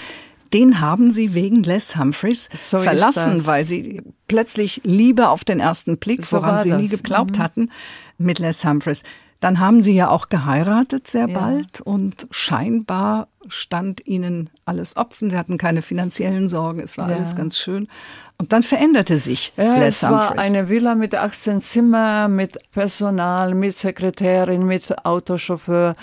[0.55, 5.97] Den haben Sie wegen Les Humphreys so verlassen, weil Sie plötzlich Liebe auf den ersten
[5.97, 6.81] Blick, so woran Sie das.
[6.81, 7.43] nie geglaubt mhm.
[7.43, 7.71] hatten,
[8.17, 9.03] mit Les Humphreys.
[9.41, 11.37] Dann haben Sie ja auch geheiratet sehr ja.
[11.37, 15.29] bald und scheinbar stand Ihnen alles offen.
[15.29, 17.17] Sie hatten keine finanziellen Sorgen, es war ja.
[17.17, 17.89] alles ganz schön.
[18.37, 23.53] Und dann veränderte sich ja, Les Es war eine Villa mit 18 Zimmern, mit Personal,
[23.55, 25.95] mit Sekretärin, mit Autochauffeur.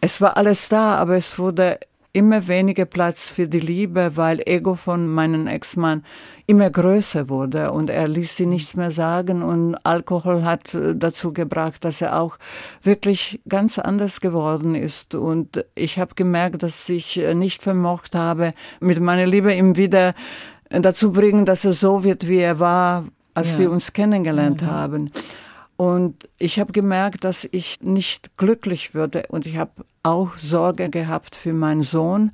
[0.00, 1.78] Es war alles da, aber es wurde
[2.12, 6.04] immer weniger Platz für die Liebe, weil Ego von meinem Ex-Mann
[6.46, 11.32] immer größer wurde und er ließ sie nichts mehr sagen und Alkohol hat äh, dazu
[11.32, 12.38] gebracht, dass er auch
[12.82, 18.52] wirklich ganz anders geworden ist und ich habe gemerkt, dass ich äh, nicht vermocht habe,
[18.80, 20.14] mit meiner Liebe ihm wieder
[20.68, 23.60] dazu bringen, dass er so wird, wie er war, als ja.
[23.60, 24.66] wir uns kennengelernt mhm.
[24.66, 25.10] haben.
[25.76, 29.72] Und ich habe gemerkt, dass ich nicht glücklich würde und ich habe
[30.02, 32.32] auch Sorge gehabt für meinen Sohn,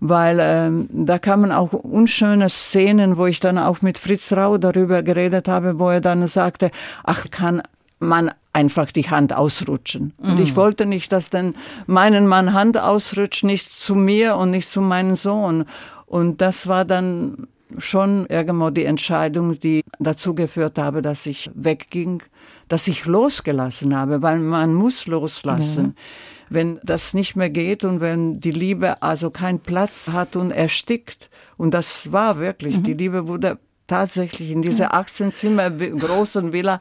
[0.00, 5.02] weil ähm, da kamen auch unschöne Szenen, wo ich dann auch mit Fritz Rau darüber
[5.02, 6.70] geredet habe, wo er dann sagte,
[7.04, 7.62] ach, kann
[8.00, 10.12] man einfach die Hand ausrutschen.
[10.20, 10.30] Mhm.
[10.30, 10.56] Und ich mhm.
[10.56, 11.54] wollte nicht, dass denn
[11.86, 15.64] meinen Mann Hand ausrutscht, nicht zu mir und nicht zu meinem Sohn.
[16.06, 17.46] Und das war dann
[17.78, 22.22] schon irgendwo die Entscheidung, die dazu geführt habe, dass ich wegging,
[22.68, 25.94] dass ich losgelassen habe, weil man muss loslassen.
[25.96, 26.02] Ja.
[26.48, 31.30] Wenn das nicht mehr geht und wenn die Liebe also keinen Platz hat und erstickt,
[31.56, 32.82] und das war wirklich, mhm.
[32.84, 36.80] die Liebe wurde tatsächlich in dieser 18 Zimmer großen Villa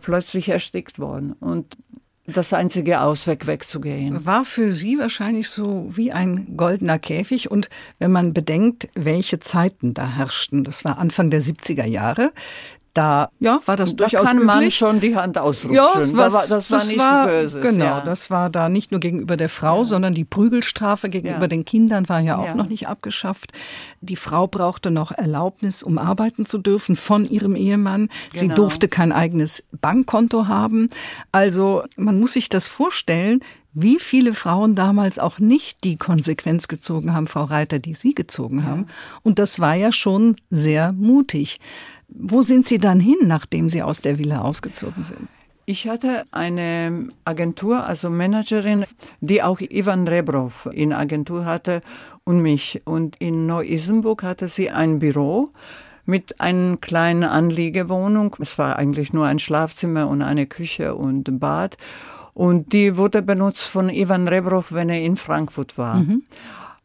[0.00, 1.32] plötzlich erstickt worden.
[1.32, 1.76] Und
[2.26, 4.24] das einzige Ausweg wegzugehen.
[4.24, 7.50] War für Sie wahrscheinlich so wie ein goldener Käfig.
[7.50, 12.32] Und wenn man bedenkt, welche Zeiten da herrschten, das war Anfang der 70er Jahre,
[12.94, 14.46] da ja, war das da durchaus kann üblich.
[14.46, 15.74] man schon die Hand ausrutschen.
[15.74, 17.60] Ja, das war, das, das war nicht war, böse.
[17.60, 18.00] Genau, ja.
[18.00, 19.84] das war da nicht nur gegenüber der Frau, ja.
[19.84, 21.48] sondern die Prügelstrafe gegenüber ja.
[21.48, 23.52] den Kindern war ja auch noch nicht abgeschafft.
[24.00, 28.08] Die Frau brauchte noch Erlaubnis, um arbeiten zu dürfen von ihrem Ehemann.
[28.30, 28.56] Sie genau.
[28.56, 30.90] durfte kein eigenes Bankkonto haben.
[31.30, 33.40] Also man muss sich das vorstellen,
[33.74, 38.66] wie viele Frauen damals auch nicht die Konsequenz gezogen haben, Frau Reiter, die Sie gezogen
[38.66, 38.86] haben.
[39.22, 41.58] Und das war ja schon sehr mutig.
[42.14, 45.28] Wo sind Sie dann hin, nachdem Sie aus der Villa ausgezogen sind?
[45.64, 48.84] Ich hatte eine Agentur, also Managerin,
[49.20, 51.82] die auch Ivan Rebrov in Agentur hatte
[52.24, 52.82] und mich.
[52.84, 55.50] Und in Neu-Isenburg hatte sie ein Büro
[56.04, 58.34] mit einer kleinen Anliegewohnung.
[58.40, 61.76] Es war eigentlich nur ein Schlafzimmer und eine Küche und ein Bad.
[62.34, 65.96] Und die wurde benutzt von Ivan Rebrov, wenn er in Frankfurt war.
[65.96, 66.24] Mhm.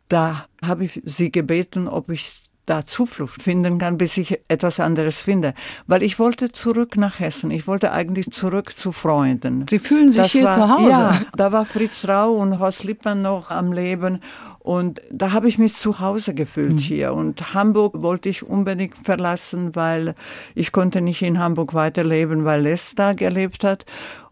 [0.07, 5.21] Da habe ich sie gebeten, ob ich da Zuflucht finden kann, bis ich etwas anderes
[5.21, 5.53] finde.
[5.87, 7.49] Weil ich wollte zurück nach Hessen.
[7.49, 9.65] Ich wollte eigentlich zurück zu Freunden.
[9.69, 10.89] Sie fühlen sich das hier war, zu Hause?
[10.89, 14.19] Ja, da war Fritz Rau und Horst Lippmann noch am Leben.
[14.59, 16.79] Und da habe ich mich zu Hause gefühlt mhm.
[16.79, 17.13] hier.
[17.13, 20.13] Und Hamburg wollte ich unbedingt verlassen, weil
[20.53, 23.85] ich konnte nicht in Hamburg weiterleben, weil Les da gelebt hat.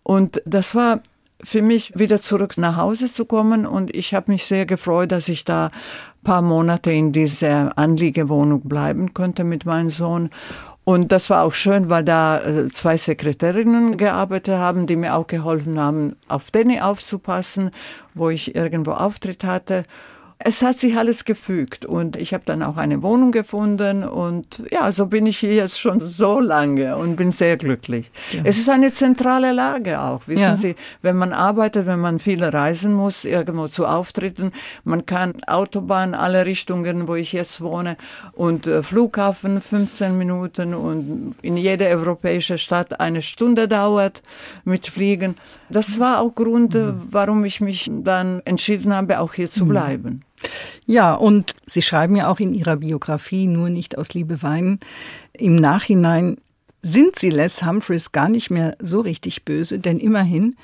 [0.03, 0.99] Und das war
[1.43, 5.27] für mich wieder zurück nach Hause zu kommen und ich habe mich sehr gefreut, dass
[5.27, 5.71] ich da
[6.23, 10.29] paar Monate in dieser Anliegewohnung bleiben konnte mit meinem Sohn.
[10.83, 15.25] Und das war auch schön, weil da äh, zwei Sekretärinnen gearbeitet haben, die mir auch
[15.25, 17.71] geholfen haben, auf Danny aufzupassen,
[18.13, 19.83] wo ich irgendwo Auftritt hatte.
[20.37, 24.91] Es hat sich alles gefügt und ich habe dann auch eine Wohnung gefunden und ja,
[24.91, 28.11] so bin ich hier jetzt schon so lange und bin sehr glücklich.
[28.33, 28.41] Ja.
[28.43, 30.57] Es ist eine zentrale Lage auch, wissen ja.
[30.57, 34.51] Sie, wenn man arbeitet, wenn man viel reisen muss, irgendwo zu Auftritten,
[34.83, 37.95] man kann Autobahn alle Richtungen, wo ich jetzt wohne
[38.33, 44.21] und äh, Flughafen 15 Minuten und in jeder europäische Stadt eine Stunde dauert
[44.65, 45.35] mit Fliegen.
[45.69, 47.01] Das war auch Grund, mhm.
[47.09, 49.69] warum ich mich dann entschieden habe, auch hier zu mhm.
[49.69, 50.24] bleiben.
[50.85, 54.79] Ja, und Sie schreiben ja auch in Ihrer Biografie nur nicht aus Liebe weinen.
[55.33, 56.37] Im Nachhinein
[56.81, 60.55] sind Sie Les Humphreys gar nicht mehr so richtig böse, denn immerhin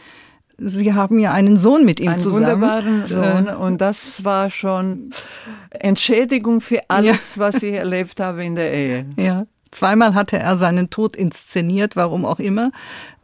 [0.64, 2.64] Sie haben ja einen Sohn mit ihm einen zusammen.
[2.64, 5.10] Einen wunderbaren Sohn und das war schon
[5.72, 7.42] Entschädigung für alles, ja.
[7.42, 9.06] was ich erlebt habe in der Ehe.
[9.18, 9.46] Ja.
[9.72, 12.72] Zweimal hatte er seinen Tod inszeniert, warum auch immer.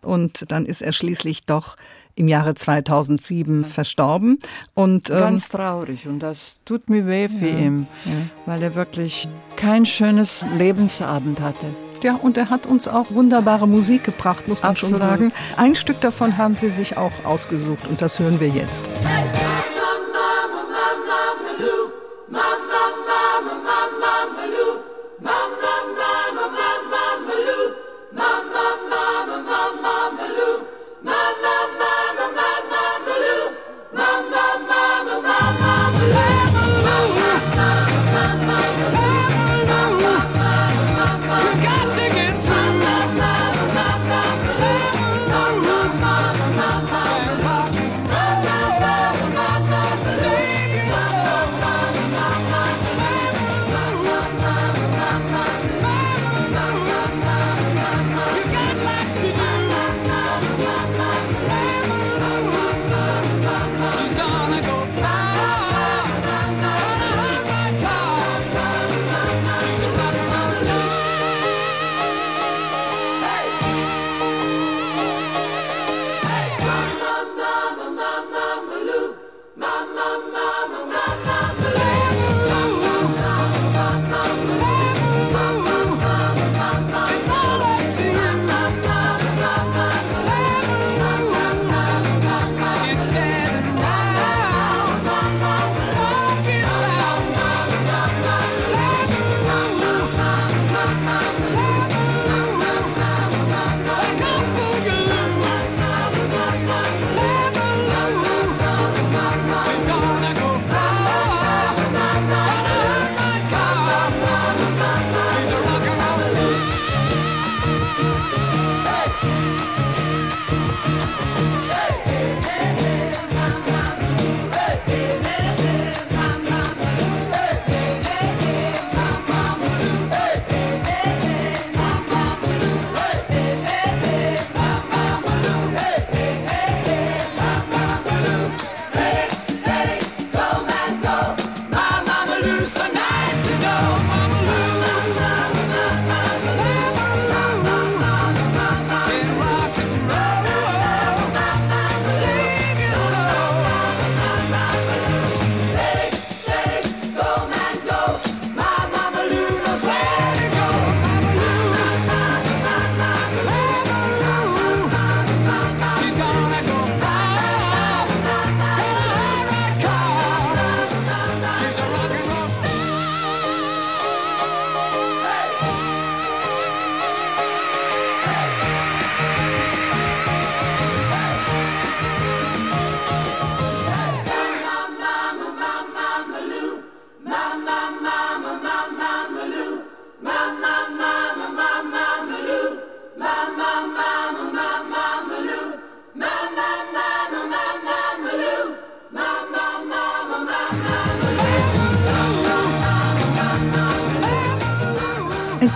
[0.01, 1.75] Und dann ist er schließlich doch
[2.17, 4.39] im Jahre 2007 verstorben.
[4.73, 8.11] Und, ähm, Ganz traurig und das tut mir weh für ja, ihn, ja.
[8.45, 11.67] weil er wirklich kein schönes Lebensabend hatte.
[12.03, 14.97] Ja, und er hat uns auch wunderbare Musik gebracht, muss man Absolut.
[14.97, 15.33] schon sagen.
[15.55, 18.87] Ein Stück davon haben Sie sich auch ausgesucht und das hören wir jetzt.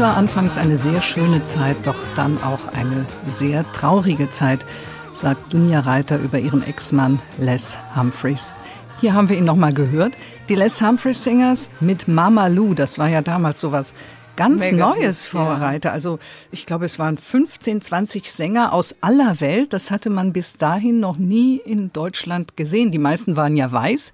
[0.02, 4.66] War anfangs eine sehr schöne Zeit, doch dann auch eine sehr traurige Zeit,
[5.14, 8.56] sagt Dunja Reiter über ihren Ex-Mann Les Humphreys.
[9.00, 10.14] Hier haben wir ihn nochmal gehört.
[10.50, 13.94] Die Les Humphreys Singers mit Mama Lou, das war ja damals sowas
[14.36, 15.58] ganz Mega Neues, gut, Frau ja.
[15.58, 15.92] Reiter.
[15.92, 16.20] Also
[16.52, 19.74] ich glaube, es waren 15, 20 Sänger aus aller Welt.
[19.74, 22.92] Das hatte man bis dahin noch nie in Deutschland gesehen.
[22.92, 24.14] Die meisten waren ja weiß.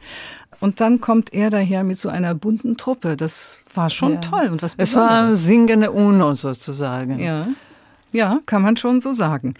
[0.59, 3.15] Und dann kommt er daher mit so einer bunten Truppe.
[3.15, 4.19] Das war schon Ja.
[4.21, 5.43] toll und was Es war Besonderes.
[5.43, 7.19] singende Uno sozusagen.
[7.19, 7.47] Ja.
[8.11, 9.53] ja, kann man schon so sagen.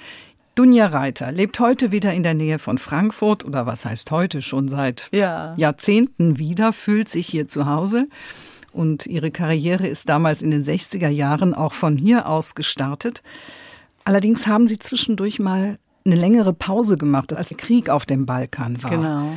[0.56, 4.70] Dunja Reiter lebt heute wieder in der Nähe von Frankfurt oder was heißt heute schon
[4.70, 5.54] seit Ja.
[5.56, 8.08] Jahrzehnten wieder, fühlt sich hier zu Hause.
[8.78, 13.24] Und ihre Karriere ist damals in den 60er Jahren auch von hier aus gestartet.
[14.04, 18.82] Allerdings haben sie zwischendurch mal eine längere Pause gemacht, als der Krieg auf dem Balkan
[18.84, 18.92] war.
[18.92, 19.34] Genau.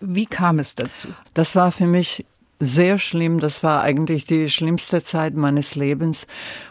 [0.00, 1.08] Wie kam es dazu?
[1.34, 2.26] Das war für mich
[2.60, 3.40] sehr schlimm.
[3.40, 6.28] Das war eigentlich die schlimmste Zeit meines Lebens.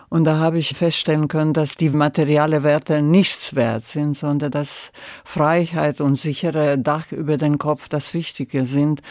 [0.10, 4.92] Und da habe ich feststellen können, dass die materielle Werte nichts wert sind, sondern dass
[5.24, 9.02] Freiheit und sichere Dach über den Kopf das Wichtige sind.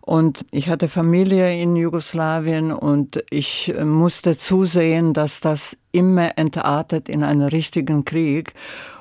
[0.00, 7.22] Und ich hatte Familie in Jugoslawien und ich musste zusehen, dass das immer entartet in
[7.24, 8.52] einen richtigen Krieg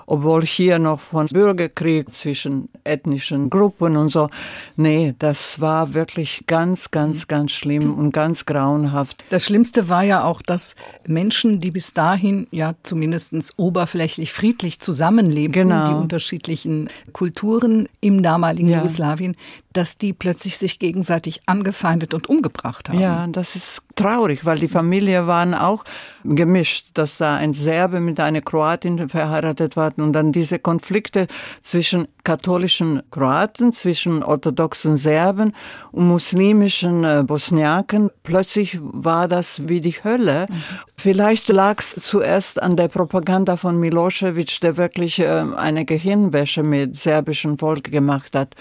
[0.06, 4.30] obwohl hier noch von Bürgerkrieg zwischen ethnischen Gruppen und so.
[4.76, 9.24] Nee, das war wirklich ganz, ganz, ganz schlimm und ganz grauenhaft.
[9.30, 10.76] Das Schlimmste war ja auch, dass
[11.08, 15.88] Menschen, die bis dahin ja zumindest oberflächlich friedlich zusammenlebten, Genau.
[15.90, 18.78] die unterschiedlichen Kulturen im damaligen Ja.
[18.78, 19.36] Jugoslawien,
[19.74, 23.00] dass die plötzlich sich gegenseitig angefeindet und umgebracht haben.
[23.00, 25.84] Ja, das ist traurig, weil die Familie waren auch
[26.24, 31.28] gemischt, dass da ein Serbe mit einer Kroatin verheiratet war und dann diese Konflikte
[31.62, 35.54] zwischen katholischen Kroaten, zwischen orthodoxen Serben
[35.92, 38.10] und muslimischen äh, Bosniaken.
[38.24, 40.48] Plötzlich war das wie die Hölle.
[40.96, 46.98] Vielleicht lag es zuerst an der Propaganda von Milosevic, der wirklich äh, eine Gehirnwäsche mit
[46.98, 48.56] serbischem Volk gemacht hat.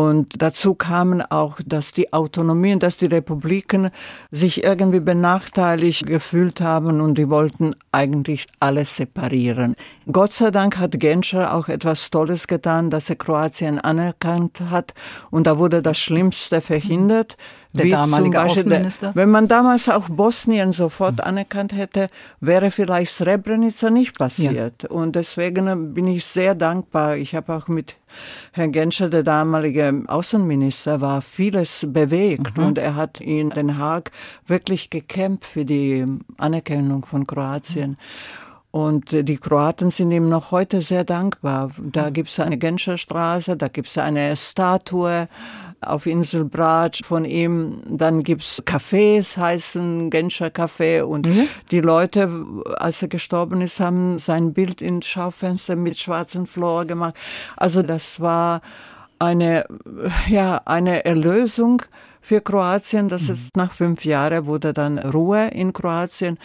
[0.00, 3.90] Und dazu kamen auch, dass die Autonomien, dass die Republiken
[4.30, 9.76] sich irgendwie benachteiligt gefühlt haben und die wollten eigentlich alles separieren.
[10.10, 14.94] Gott sei Dank hat Genscher auch etwas Tolles getan, dass er Kroatien anerkannt hat
[15.30, 17.36] und da wurde das Schlimmste verhindert.
[17.72, 19.12] Der wie damalige Beispiel Außenminister?
[19.14, 22.08] wenn man damals auch Bosnien sofort anerkannt hätte,
[22.40, 24.86] wäre vielleicht Srebrenica nicht passiert.
[24.86, 27.16] Und deswegen bin ich sehr dankbar.
[27.16, 27.96] Ich habe auch mit
[28.52, 34.10] Herrn Genscher, der damalige Außenminister, war vieles bewegt und er hat in Den Haag
[34.46, 36.04] wirklich gekämpft für die
[36.38, 37.96] Anerkennung von Kroatien.
[38.72, 41.70] Und äh, die Kroaten sind ihm noch heute sehr dankbar.
[41.78, 45.28] Da gibt es eine Genscherstraße, da gibt es eine Statue
[45.80, 47.82] auf Insel Brač von ihm.
[47.86, 51.02] Dann gibt es Cafés, heißen Genscher Café.
[51.02, 51.28] Und
[51.70, 52.30] die Leute,
[52.78, 57.14] als er gestorben ist, haben sein Bild ins Schaufenster mit schwarzen Flor gemacht.
[57.56, 58.60] Also das war
[59.18, 59.66] eine,
[60.28, 61.82] ja, eine Erlösung
[62.20, 63.08] für Kroatien.
[63.08, 66.38] Das ist nach fünf Jahren wurde dann Ruhe in Kroatien.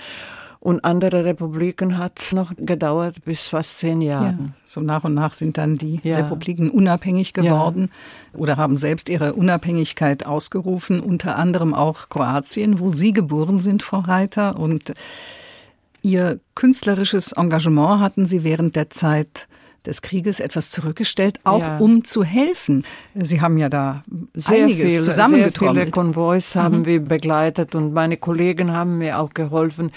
[0.66, 4.38] Und andere Republiken hat noch gedauert bis fast zehn Ja, Jahre.
[4.66, 6.18] so nach und nach sind dann die Ja.
[6.18, 7.91] Republiken unabhängig geworden
[8.34, 13.99] oder haben selbst ihre Unabhängigkeit ausgerufen, unter anderem auch Kroatien, wo Sie geboren sind, Frau
[13.99, 14.57] Reiter.
[14.57, 14.93] Und
[16.01, 19.47] Ihr künstlerisches Engagement hatten Sie während der Zeit
[19.86, 21.78] des Krieges etwas zurückgestellt, auch Ja.
[21.78, 22.84] um zu helfen.
[23.13, 24.03] Sie haben ja da
[24.34, 25.91] Sehr einiges viel, sehr viele zusammengetrommelt.
[25.91, 26.86] Konvois haben Mhm.
[26.88, 29.91] wir begleitet und meine Kollegen haben mir auch geholfen.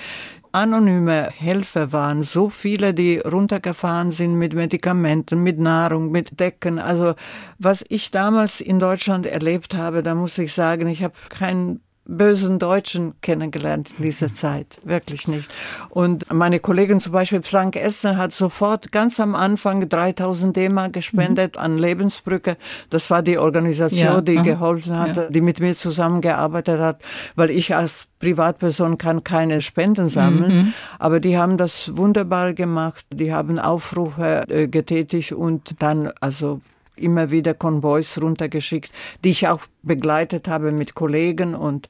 [0.52, 6.78] Anonyme Helfer waren so viele, die runtergefahren sind mit Medikamenten, mit Nahrung, mit Decken.
[6.78, 7.14] Also
[7.58, 12.58] was ich damals in Deutschland erlebt habe, da muss ich sagen, ich habe keinen bösen
[12.58, 14.78] Deutschen kennengelernt in dieser Zeit.
[14.82, 15.48] Wirklich nicht.
[15.90, 21.56] Und meine Kollegin zum Beispiel Frank Essner hat sofort ganz am Anfang 3000 D-Mark gespendet
[21.56, 22.56] an Lebensbrücke.
[22.90, 24.42] Das war die Organisation, Ja, die aha.
[24.44, 27.00] geholfen hat, die mit mir zusammengearbeitet hat,
[27.36, 33.04] weil ich als Privatperson kann keine Spenden sammeln, aber die haben das wunderbar gemacht.
[33.12, 36.60] Die haben Aufrufe äh, getätigt und dann also
[37.02, 38.90] immer wieder Konvois runtergeschickt,
[39.24, 41.88] die ich auch begleitet habe mit Kollegen und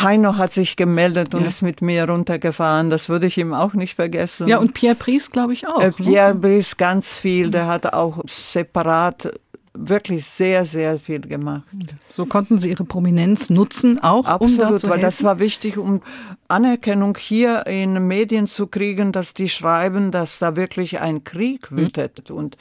[0.00, 1.48] Heino hat sich gemeldet und Ja.
[1.48, 2.88] ist mit mir runtergefahren.
[2.88, 4.48] Das würde ich ihm auch nicht vergessen.
[4.48, 5.80] Ja, und Pierre Pries, glaube ich, auch.
[5.82, 5.92] Äh, ne?
[5.92, 9.32] Pierre Brice ganz viel, der hat auch separat
[9.74, 11.64] wirklich sehr, sehr viel gemacht.
[12.06, 15.02] So konnten Sie Ihre Prominenz nutzen, auch um Absolut, zu weil helfen?
[15.02, 16.02] das war wichtig, um
[16.48, 21.76] Anerkennung hier in Medien zu kriegen, dass die schreiben, dass da wirklich ein Krieg Hm.
[21.78, 22.30] wütet.
[22.30, 22.56] Und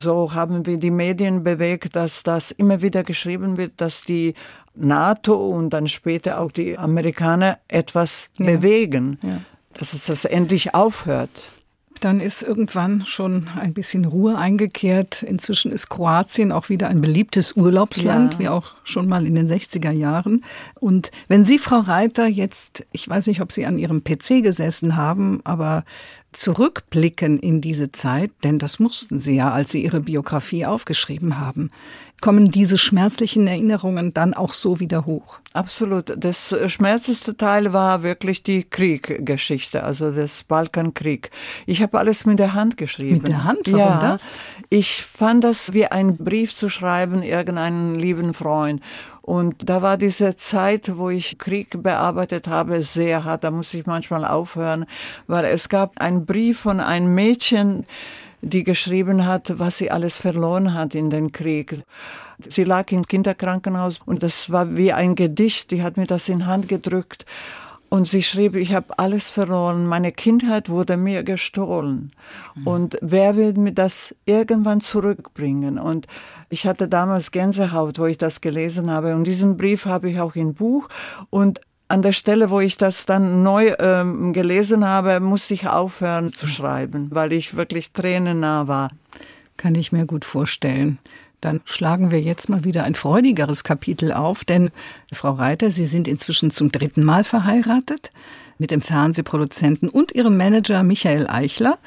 [0.00, 4.34] so haben wir die Medien bewegt, dass das immer wieder geschrieben wird, dass die
[4.74, 8.46] NATO und dann später auch die Amerikaner etwas Ja.
[8.46, 9.40] bewegen, Ja.
[9.74, 11.52] dass es das endlich aufhört.
[12.00, 15.22] Dann ist irgendwann schon ein bisschen Ruhe eingekehrt.
[15.22, 18.38] Inzwischen ist Kroatien auch wieder ein beliebtes Urlaubsland, Ja.
[18.38, 20.44] wie auch schon mal in den 60er Jahren.
[20.78, 24.96] Und wenn Sie, Frau Reiter, jetzt, ich weiß nicht, ob Sie an Ihrem PC gesessen
[24.96, 25.84] haben, aber
[26.36, 31.70] zurückblicken in diese Zeit, denn das mussten Sie ja, als Sie Ihre Biografie aufgeschrieben haben,
[32.20, 35.38] kommen diese schmerzlichen Erinnerungen dann auch so wieder hoch?
[35.52, 36.12] Absolut.
[36.16, 41.30] Das schmerzlichste Teil war wirklich die Krieggeschichte, also das Balkankrieg.
[41.66, 43.18] Ich habe alles mit der Hand geschrieben.
[43.18, 43.60] Mit der Hand?
[43.66, 44.34] Warum ja, das?
[44.70, 48.82] Ich fand das wie ein Brief zu schreiben, irgendeinen lieben Freund.
[49.26, 53.42] Und da war diese Zeit, wo ich Krieg bearbeitet habe, sehr hart.
[53.42, 54.86] Da musste ich manchmal aufhören,
[55.26, 57.86] weil es gab einen Brief von einem Mädchen,
[58.40, 61.82] die geschrieben hat, was sie alles verloren hat in den Krieg.
[62.48, 65.72] Sie lag im Kinderkrankenhaus und das war wie ein Gedicht.
[65.72, 67.26] Die hat mir das in die Hand gedrückt.
[67.88, 72.12] Und sie schrieb, ich habe alles verloren, meine Kindheit wurde mir gestohlen.
[72.64, 75.78] Und wer wird mir das irgendwann zurückbringen?
[75.78, 76.06] Und
[76.48, 79.14] ich hatte damals Gänsehaut, wo ich das gelesen habe.
[79.14, 80.88] Und diesen Brief habe ich auch im Buch.
[81.30, 86.32] Und an der Stelle, wo ich das dann neu ähm, gelesen habe, musste ich aufhören
[86.32, 88.90] zu schreiben, weil ich wirklich tränennah war.
[89.56, 90.98] Kann ich mir gut vorstellen.
[91.40, 94.70] Dann schlagen wir jetzt mal wieder ein freudigeres Kapitel auf, denn
[95.12, 98.10] Frau Reiter, Sie sind inzwischen zum dritten Mal verheiratet
[98.58, 101.78] mit dem Fernsehproduzenten und Ihrem Manager Michael Eichler.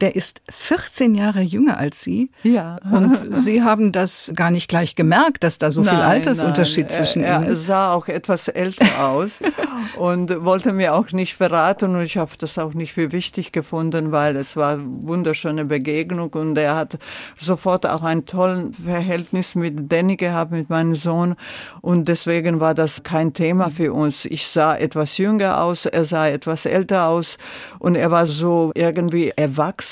[0.00, 2.30] Der ist 14 Jahre jünger als Sie.
[2.44, 2.78] Ja.
[2.90, 6.96] Und Sie haben das gar nicht gleich gemerkt, dass da so viel Nein, Altersunterschied nein.
[6.96, 7.66] zwischen er, Ihnen er ist.
[7.66, 9.40] sah auch etwas älter aus
[9.96, 14.12] und wollte mir auch nicht verraten und ich habe das auch nicht für wichtig gefunden,
[14.12, 16.98] weil es war eine wunderschöne Begegnung und er hat
[17.36, 21.34] sofort auch ein tolles Verhältnis mit Danny gehabt, mit meinem Sohn
[21.80, 24.24] und deswegen war das kein Thema für uns.
[24.26, 27.36] Ich sah etwas jünger aus, er sah etwas älter aus
[27.80, 29.87] und er war so irgendwie erwachsen,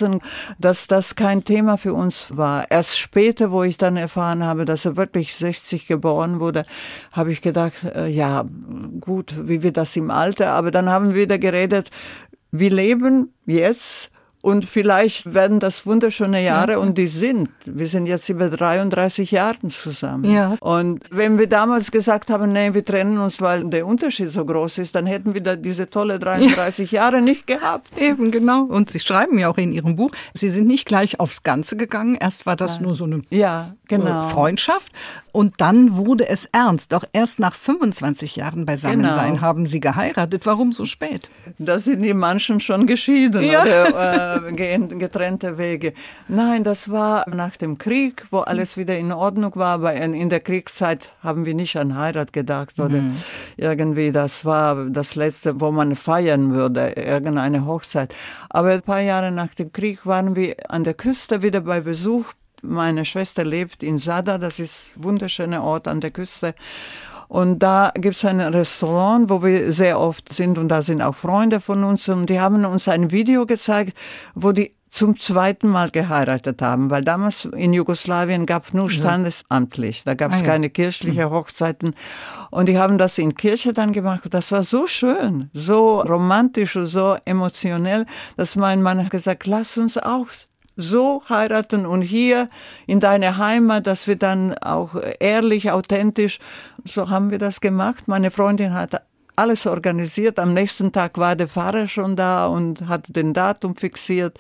[0.59, 2.71] dass das kein Thema für uns war.
[2.71, 6.65] Erst später, wo ich dann erfahren habe, dass er wirklich 60 geboren wurde,
[7.13, 8.45] habe ich gedacht, äh, ja,
[9.01, 10.53] gut, wie wird das im Alter?
[10.53, 11.91] Aber dann haben wir wieder geredet,
[12.51, 14.11] wir leben jetzt
[14.47, 17.49] und vielleicht werden das wunderschöne Jahre und die sind.
[17.65, 20.31] Wir sind jetzt über 33 Jahre zusammen.
[20.33, 20.57] Ja.
[20.61, 24.79] Und wenn wir damals gesagt haben, nee, wir trennen uns, weil der Unterschied so groß
[24.79, 27.89] ist, dann hätten wir da diese tolle 33 Jahre nicht gehabt.
[27.99, 28.63] Eben, genau.
[28.67, 32.15] Und Sie schreiben ja auch in Ihrem Buch, Sie sind nicht gleich aufs Ganze gegangen.
[32.15, 34.27] Erst war das nur so eine Ja, genau.
[34.27, 34.93] äh, Freundschaft.
[35.33, 36.93] Und dann wurde es ernst.
[36.93, 39.41] Doch erst nach 25 Jahren Beisammensein Genau.
[39.43, 40.47] haben Sie geheiratet.
[40.47, 41.31] Warum so spät?
[41.59, 43.63] Da sind die manchen schon geschieden Ja.
[43.63, 45.93] oder äh, gehen getrennte Wege.
[46.29, 49.75] Nein, das war nach dem Krieg, wo alles wieder in Ordnung war.
[49.75, 53.03] Aber in, in der Kriegszeit haben wir nicht an Heirat gedacht oder
[53.59, 54.13] irgendwie.
[54.13, 58.15] Das war das Letzte, wo man feiern würde, irgendeine Hochzeit.
[58.49, 62.25] Aber ein paar Jahre nach dem Krieg waren wir an der Küste wieder bei Besuch.
[62.67, 66.55] Meine Schwester lebt in Sada, das ist ein wunderschöner Ort an der Küste.
[67.29, 71.61] Und da gibt's ein Restaurant, wo wir sehr oft sind und da sind auch Freunde
[71.61, 73.97] von uns und die haben uns ein Video gezeigt,
[74.35, 80.15] wo die zum zweiten Mal geheiratet haben, weil damals in Jugoslawien gab nur standesamtlich, da
[80.15, 80.47] gab es Ah, ja.
[80.47, 81.95] keine kirchliche Hochzeiten
[82.51, 86.77] und die haben das in Kirche dann gemacht und das war so schön, so romantisch
[86.77, 88.07] und so emotionell,
[88.37, 90.29] dass mein Mann hat gesagt, lass uns auch
[90.77, 92.49] so heiraten und hier
[92.87, 96.39] in deine Heimat, dass wir dann auch ehrlich, authentisch,
[96.85, 98.09] so haben wir das gemacht.
[98.09, 99.03] Meine Freundin hat
[99.37, 100.39] alles organisiert.
[100.39, 104.39] Am nächsten Tag war der Pfarrer schon da und hat den Datum fixiert.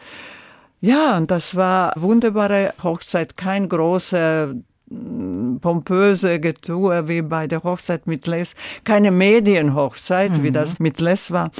[0.80, 4.54] Ja, und das war wunderbare Hochzeit, kein großer
[4.88, 11.30] mm, pompöse Getue wie bei der Hochzeit mit Les, keine Medienhochzeit, wie das mit Les
[11.30, 11.50] war.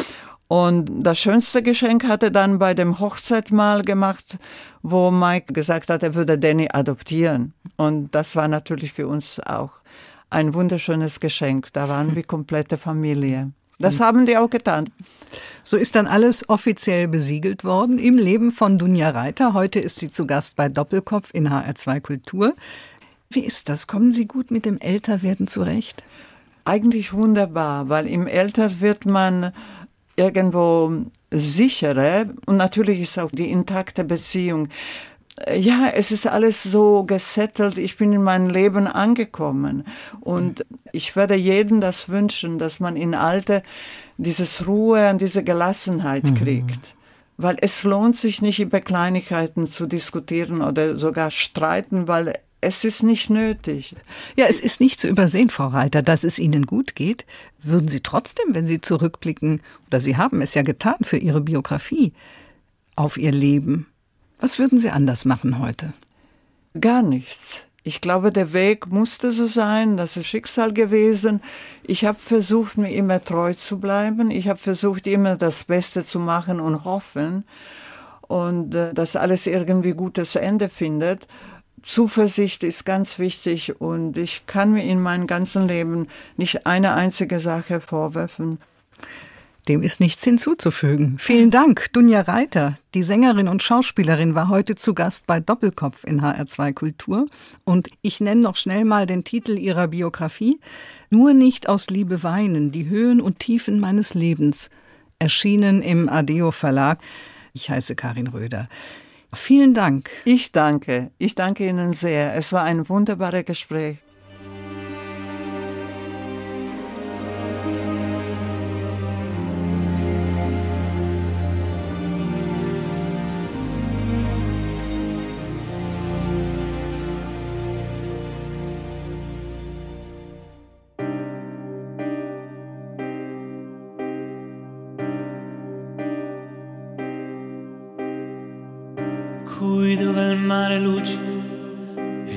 [0.49, 4.39] Und das schönste Geschenk hat er dann bei dem Hochzeitmahl gemacht,
[4.83, 7.53] wo Mike gesagt hat, er würde Danny adoptieren.
[7.77, 9.73] Und das war natürlich für uns auch
[10.31, 11.73] ein wunderschönes Geschenk.
[11.73, 13.51] Da waren wir komplette Familie.
[13.79, 14.89] Das haben die auch getan.
[15.63, 19.53] So ist dann alles offiziell besiegelt worden im Leben von Dunja Reiter.
[19.53, 22.55] Heute ist sie zu Gast bei Doppelkopf in HR2 Kultur.
[23.29, 23.87] Wie ist das?
[23.87, 26.05] Kommen Sie gut mit dem Älterwerden zurecht?
[26.65, 29.53] Eigentlich wunderbar, weil im Alter wird man
[30.17, 30.93] irgendwo
[31.31, 34.69] sicherer und natürlich ist auch die intakte Beziehung.
[35.55, 37.77] Ja, es ist alles so gesettelt.
[37.77, 39.85] Ich bin in meinem Leben angekommen
[40.21, 43.63] und ich werde jedem das wünschen, dass man in Alter
[44.17, 46.95] dieses Ruhe und diese Gelassenheit kriegt.
[47.37, 53.03] Weil es lohnt sich nicht über Kleinigkeiten zu diskutieren oder sogar streiten, weil es ist
[53.03, 53.95] nicht nötig.
[54.37, 57.27] Ja, es ist nicht zu übersehen, Frau Reiter, dass es Ihnen gut geht.
[57.63, 62.13] Würden Sie trotzdem, wenn Sie zurückblicken, oder Sie haben es ja getan für Ihre Biografie,
[62.97, 63.87] auf Ihr Leben,
[64.39, 65.93] was würden Sie anders machen heute?
[66.79, 67.65] Gar nichts.
[67.83, 71.41] Ich glaube, der Weg musste so sein, das ist Schicksal gewesen.
[71.85, 74.31] Ich habe versucht, mir immer treu zu bleiben.
[74.31, 77.45] Ich habe versucht, immer das Beste zu machen und hoffen
[78.23, 81.29] und äh, dass alles irgendwie gutes Ende findet.
[81.87, 87.39] Zuversicht ist ganz wichtig und ich kann mir in meinem ganzen Leben nicht eine einzige
[87.39, 88.59] Sache vorwerfen.
[89.69, 91.17] Dem ist nichts hinzuzufügen.
[91.21, 92.75] Vielen Dank, Dunja Reiter.
[92.95, 97.27] Die Sängerin und Schauspielerin war heute zu Gast bei Doppelkopf in HR2 Kultur.
[97.63, 100.59] Und ich nenne noch schnell mal den Titel ihrer Biografie.
[101.11, 104.71] Nur nicht aus Liebe weinen, die Höhen und Tiefen meines Lebens.
[105.21, 106.99] Erschienen im Adeo Verlag.
[107.53, 108.69] Ich heiße Karin Röder.
[109.37, 110.11] Vielen Dank.
[110.25, 111.11] Ich danke.
[111.19, 112.35] Ich danke Ihnen sehr.
[112.35, 113.99] Es war ein wunderbares Gespräch.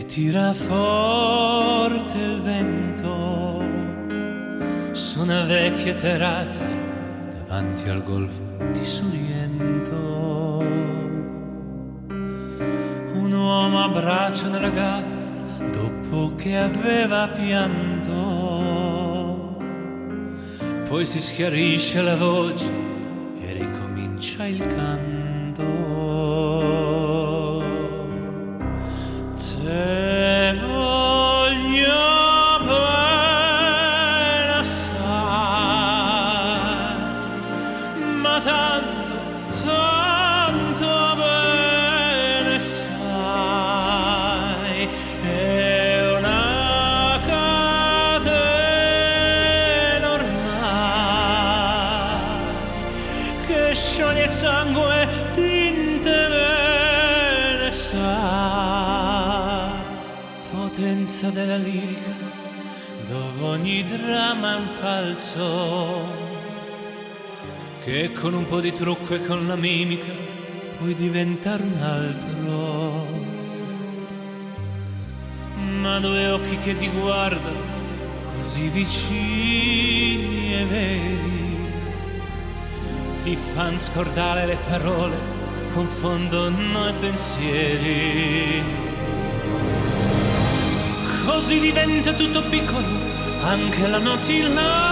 [0.10, 3.62] Tira forte il vento
[4.92, 6.68] su una vecchia terrazza
[7.32, 10.66] davanti al golfo di Suriento.
[13.14, 15.26] Un uomo abbraccia una ragazza
[15.72, 18.08] dopo che aveva pianto,
[20.88, 22.72] poi si schiarisce la voce
[23.42, 25.19] e ricomincia il canto.
[65.40, 66.18] Falso
[67.84, 70.12] che con un po' di trucco e con la mimica
[70.78, 73.08] puoi diventare un altro
[75.82, 77.78] ma due occhi che ti guardano
[78.38, 81.38] così vicini e veri
[83.24, 85.18] ti fan scordare le parole,
[85.74, 88.64] confondono i pensieri.
[91.26, 92.88] Così diventa tutto piccolo,
[93.44, 94.89] anche la notte là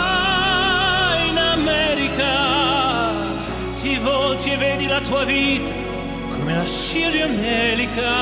[1.68, 3.12] America.
[3.82, 5.72] Ti volti e vedi la tua vita
[6.38, 8.16] come la scia di un'elica.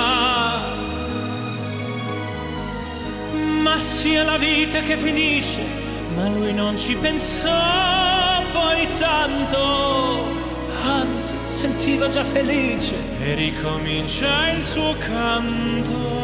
[3.62, 5.62] Ma sia la vita che finisce,
[6.16, 10.28] ma lui non ci pensò poi tanto,
[10.84, 16.15] anzi sentiva già felice e ricomincia il suo canto.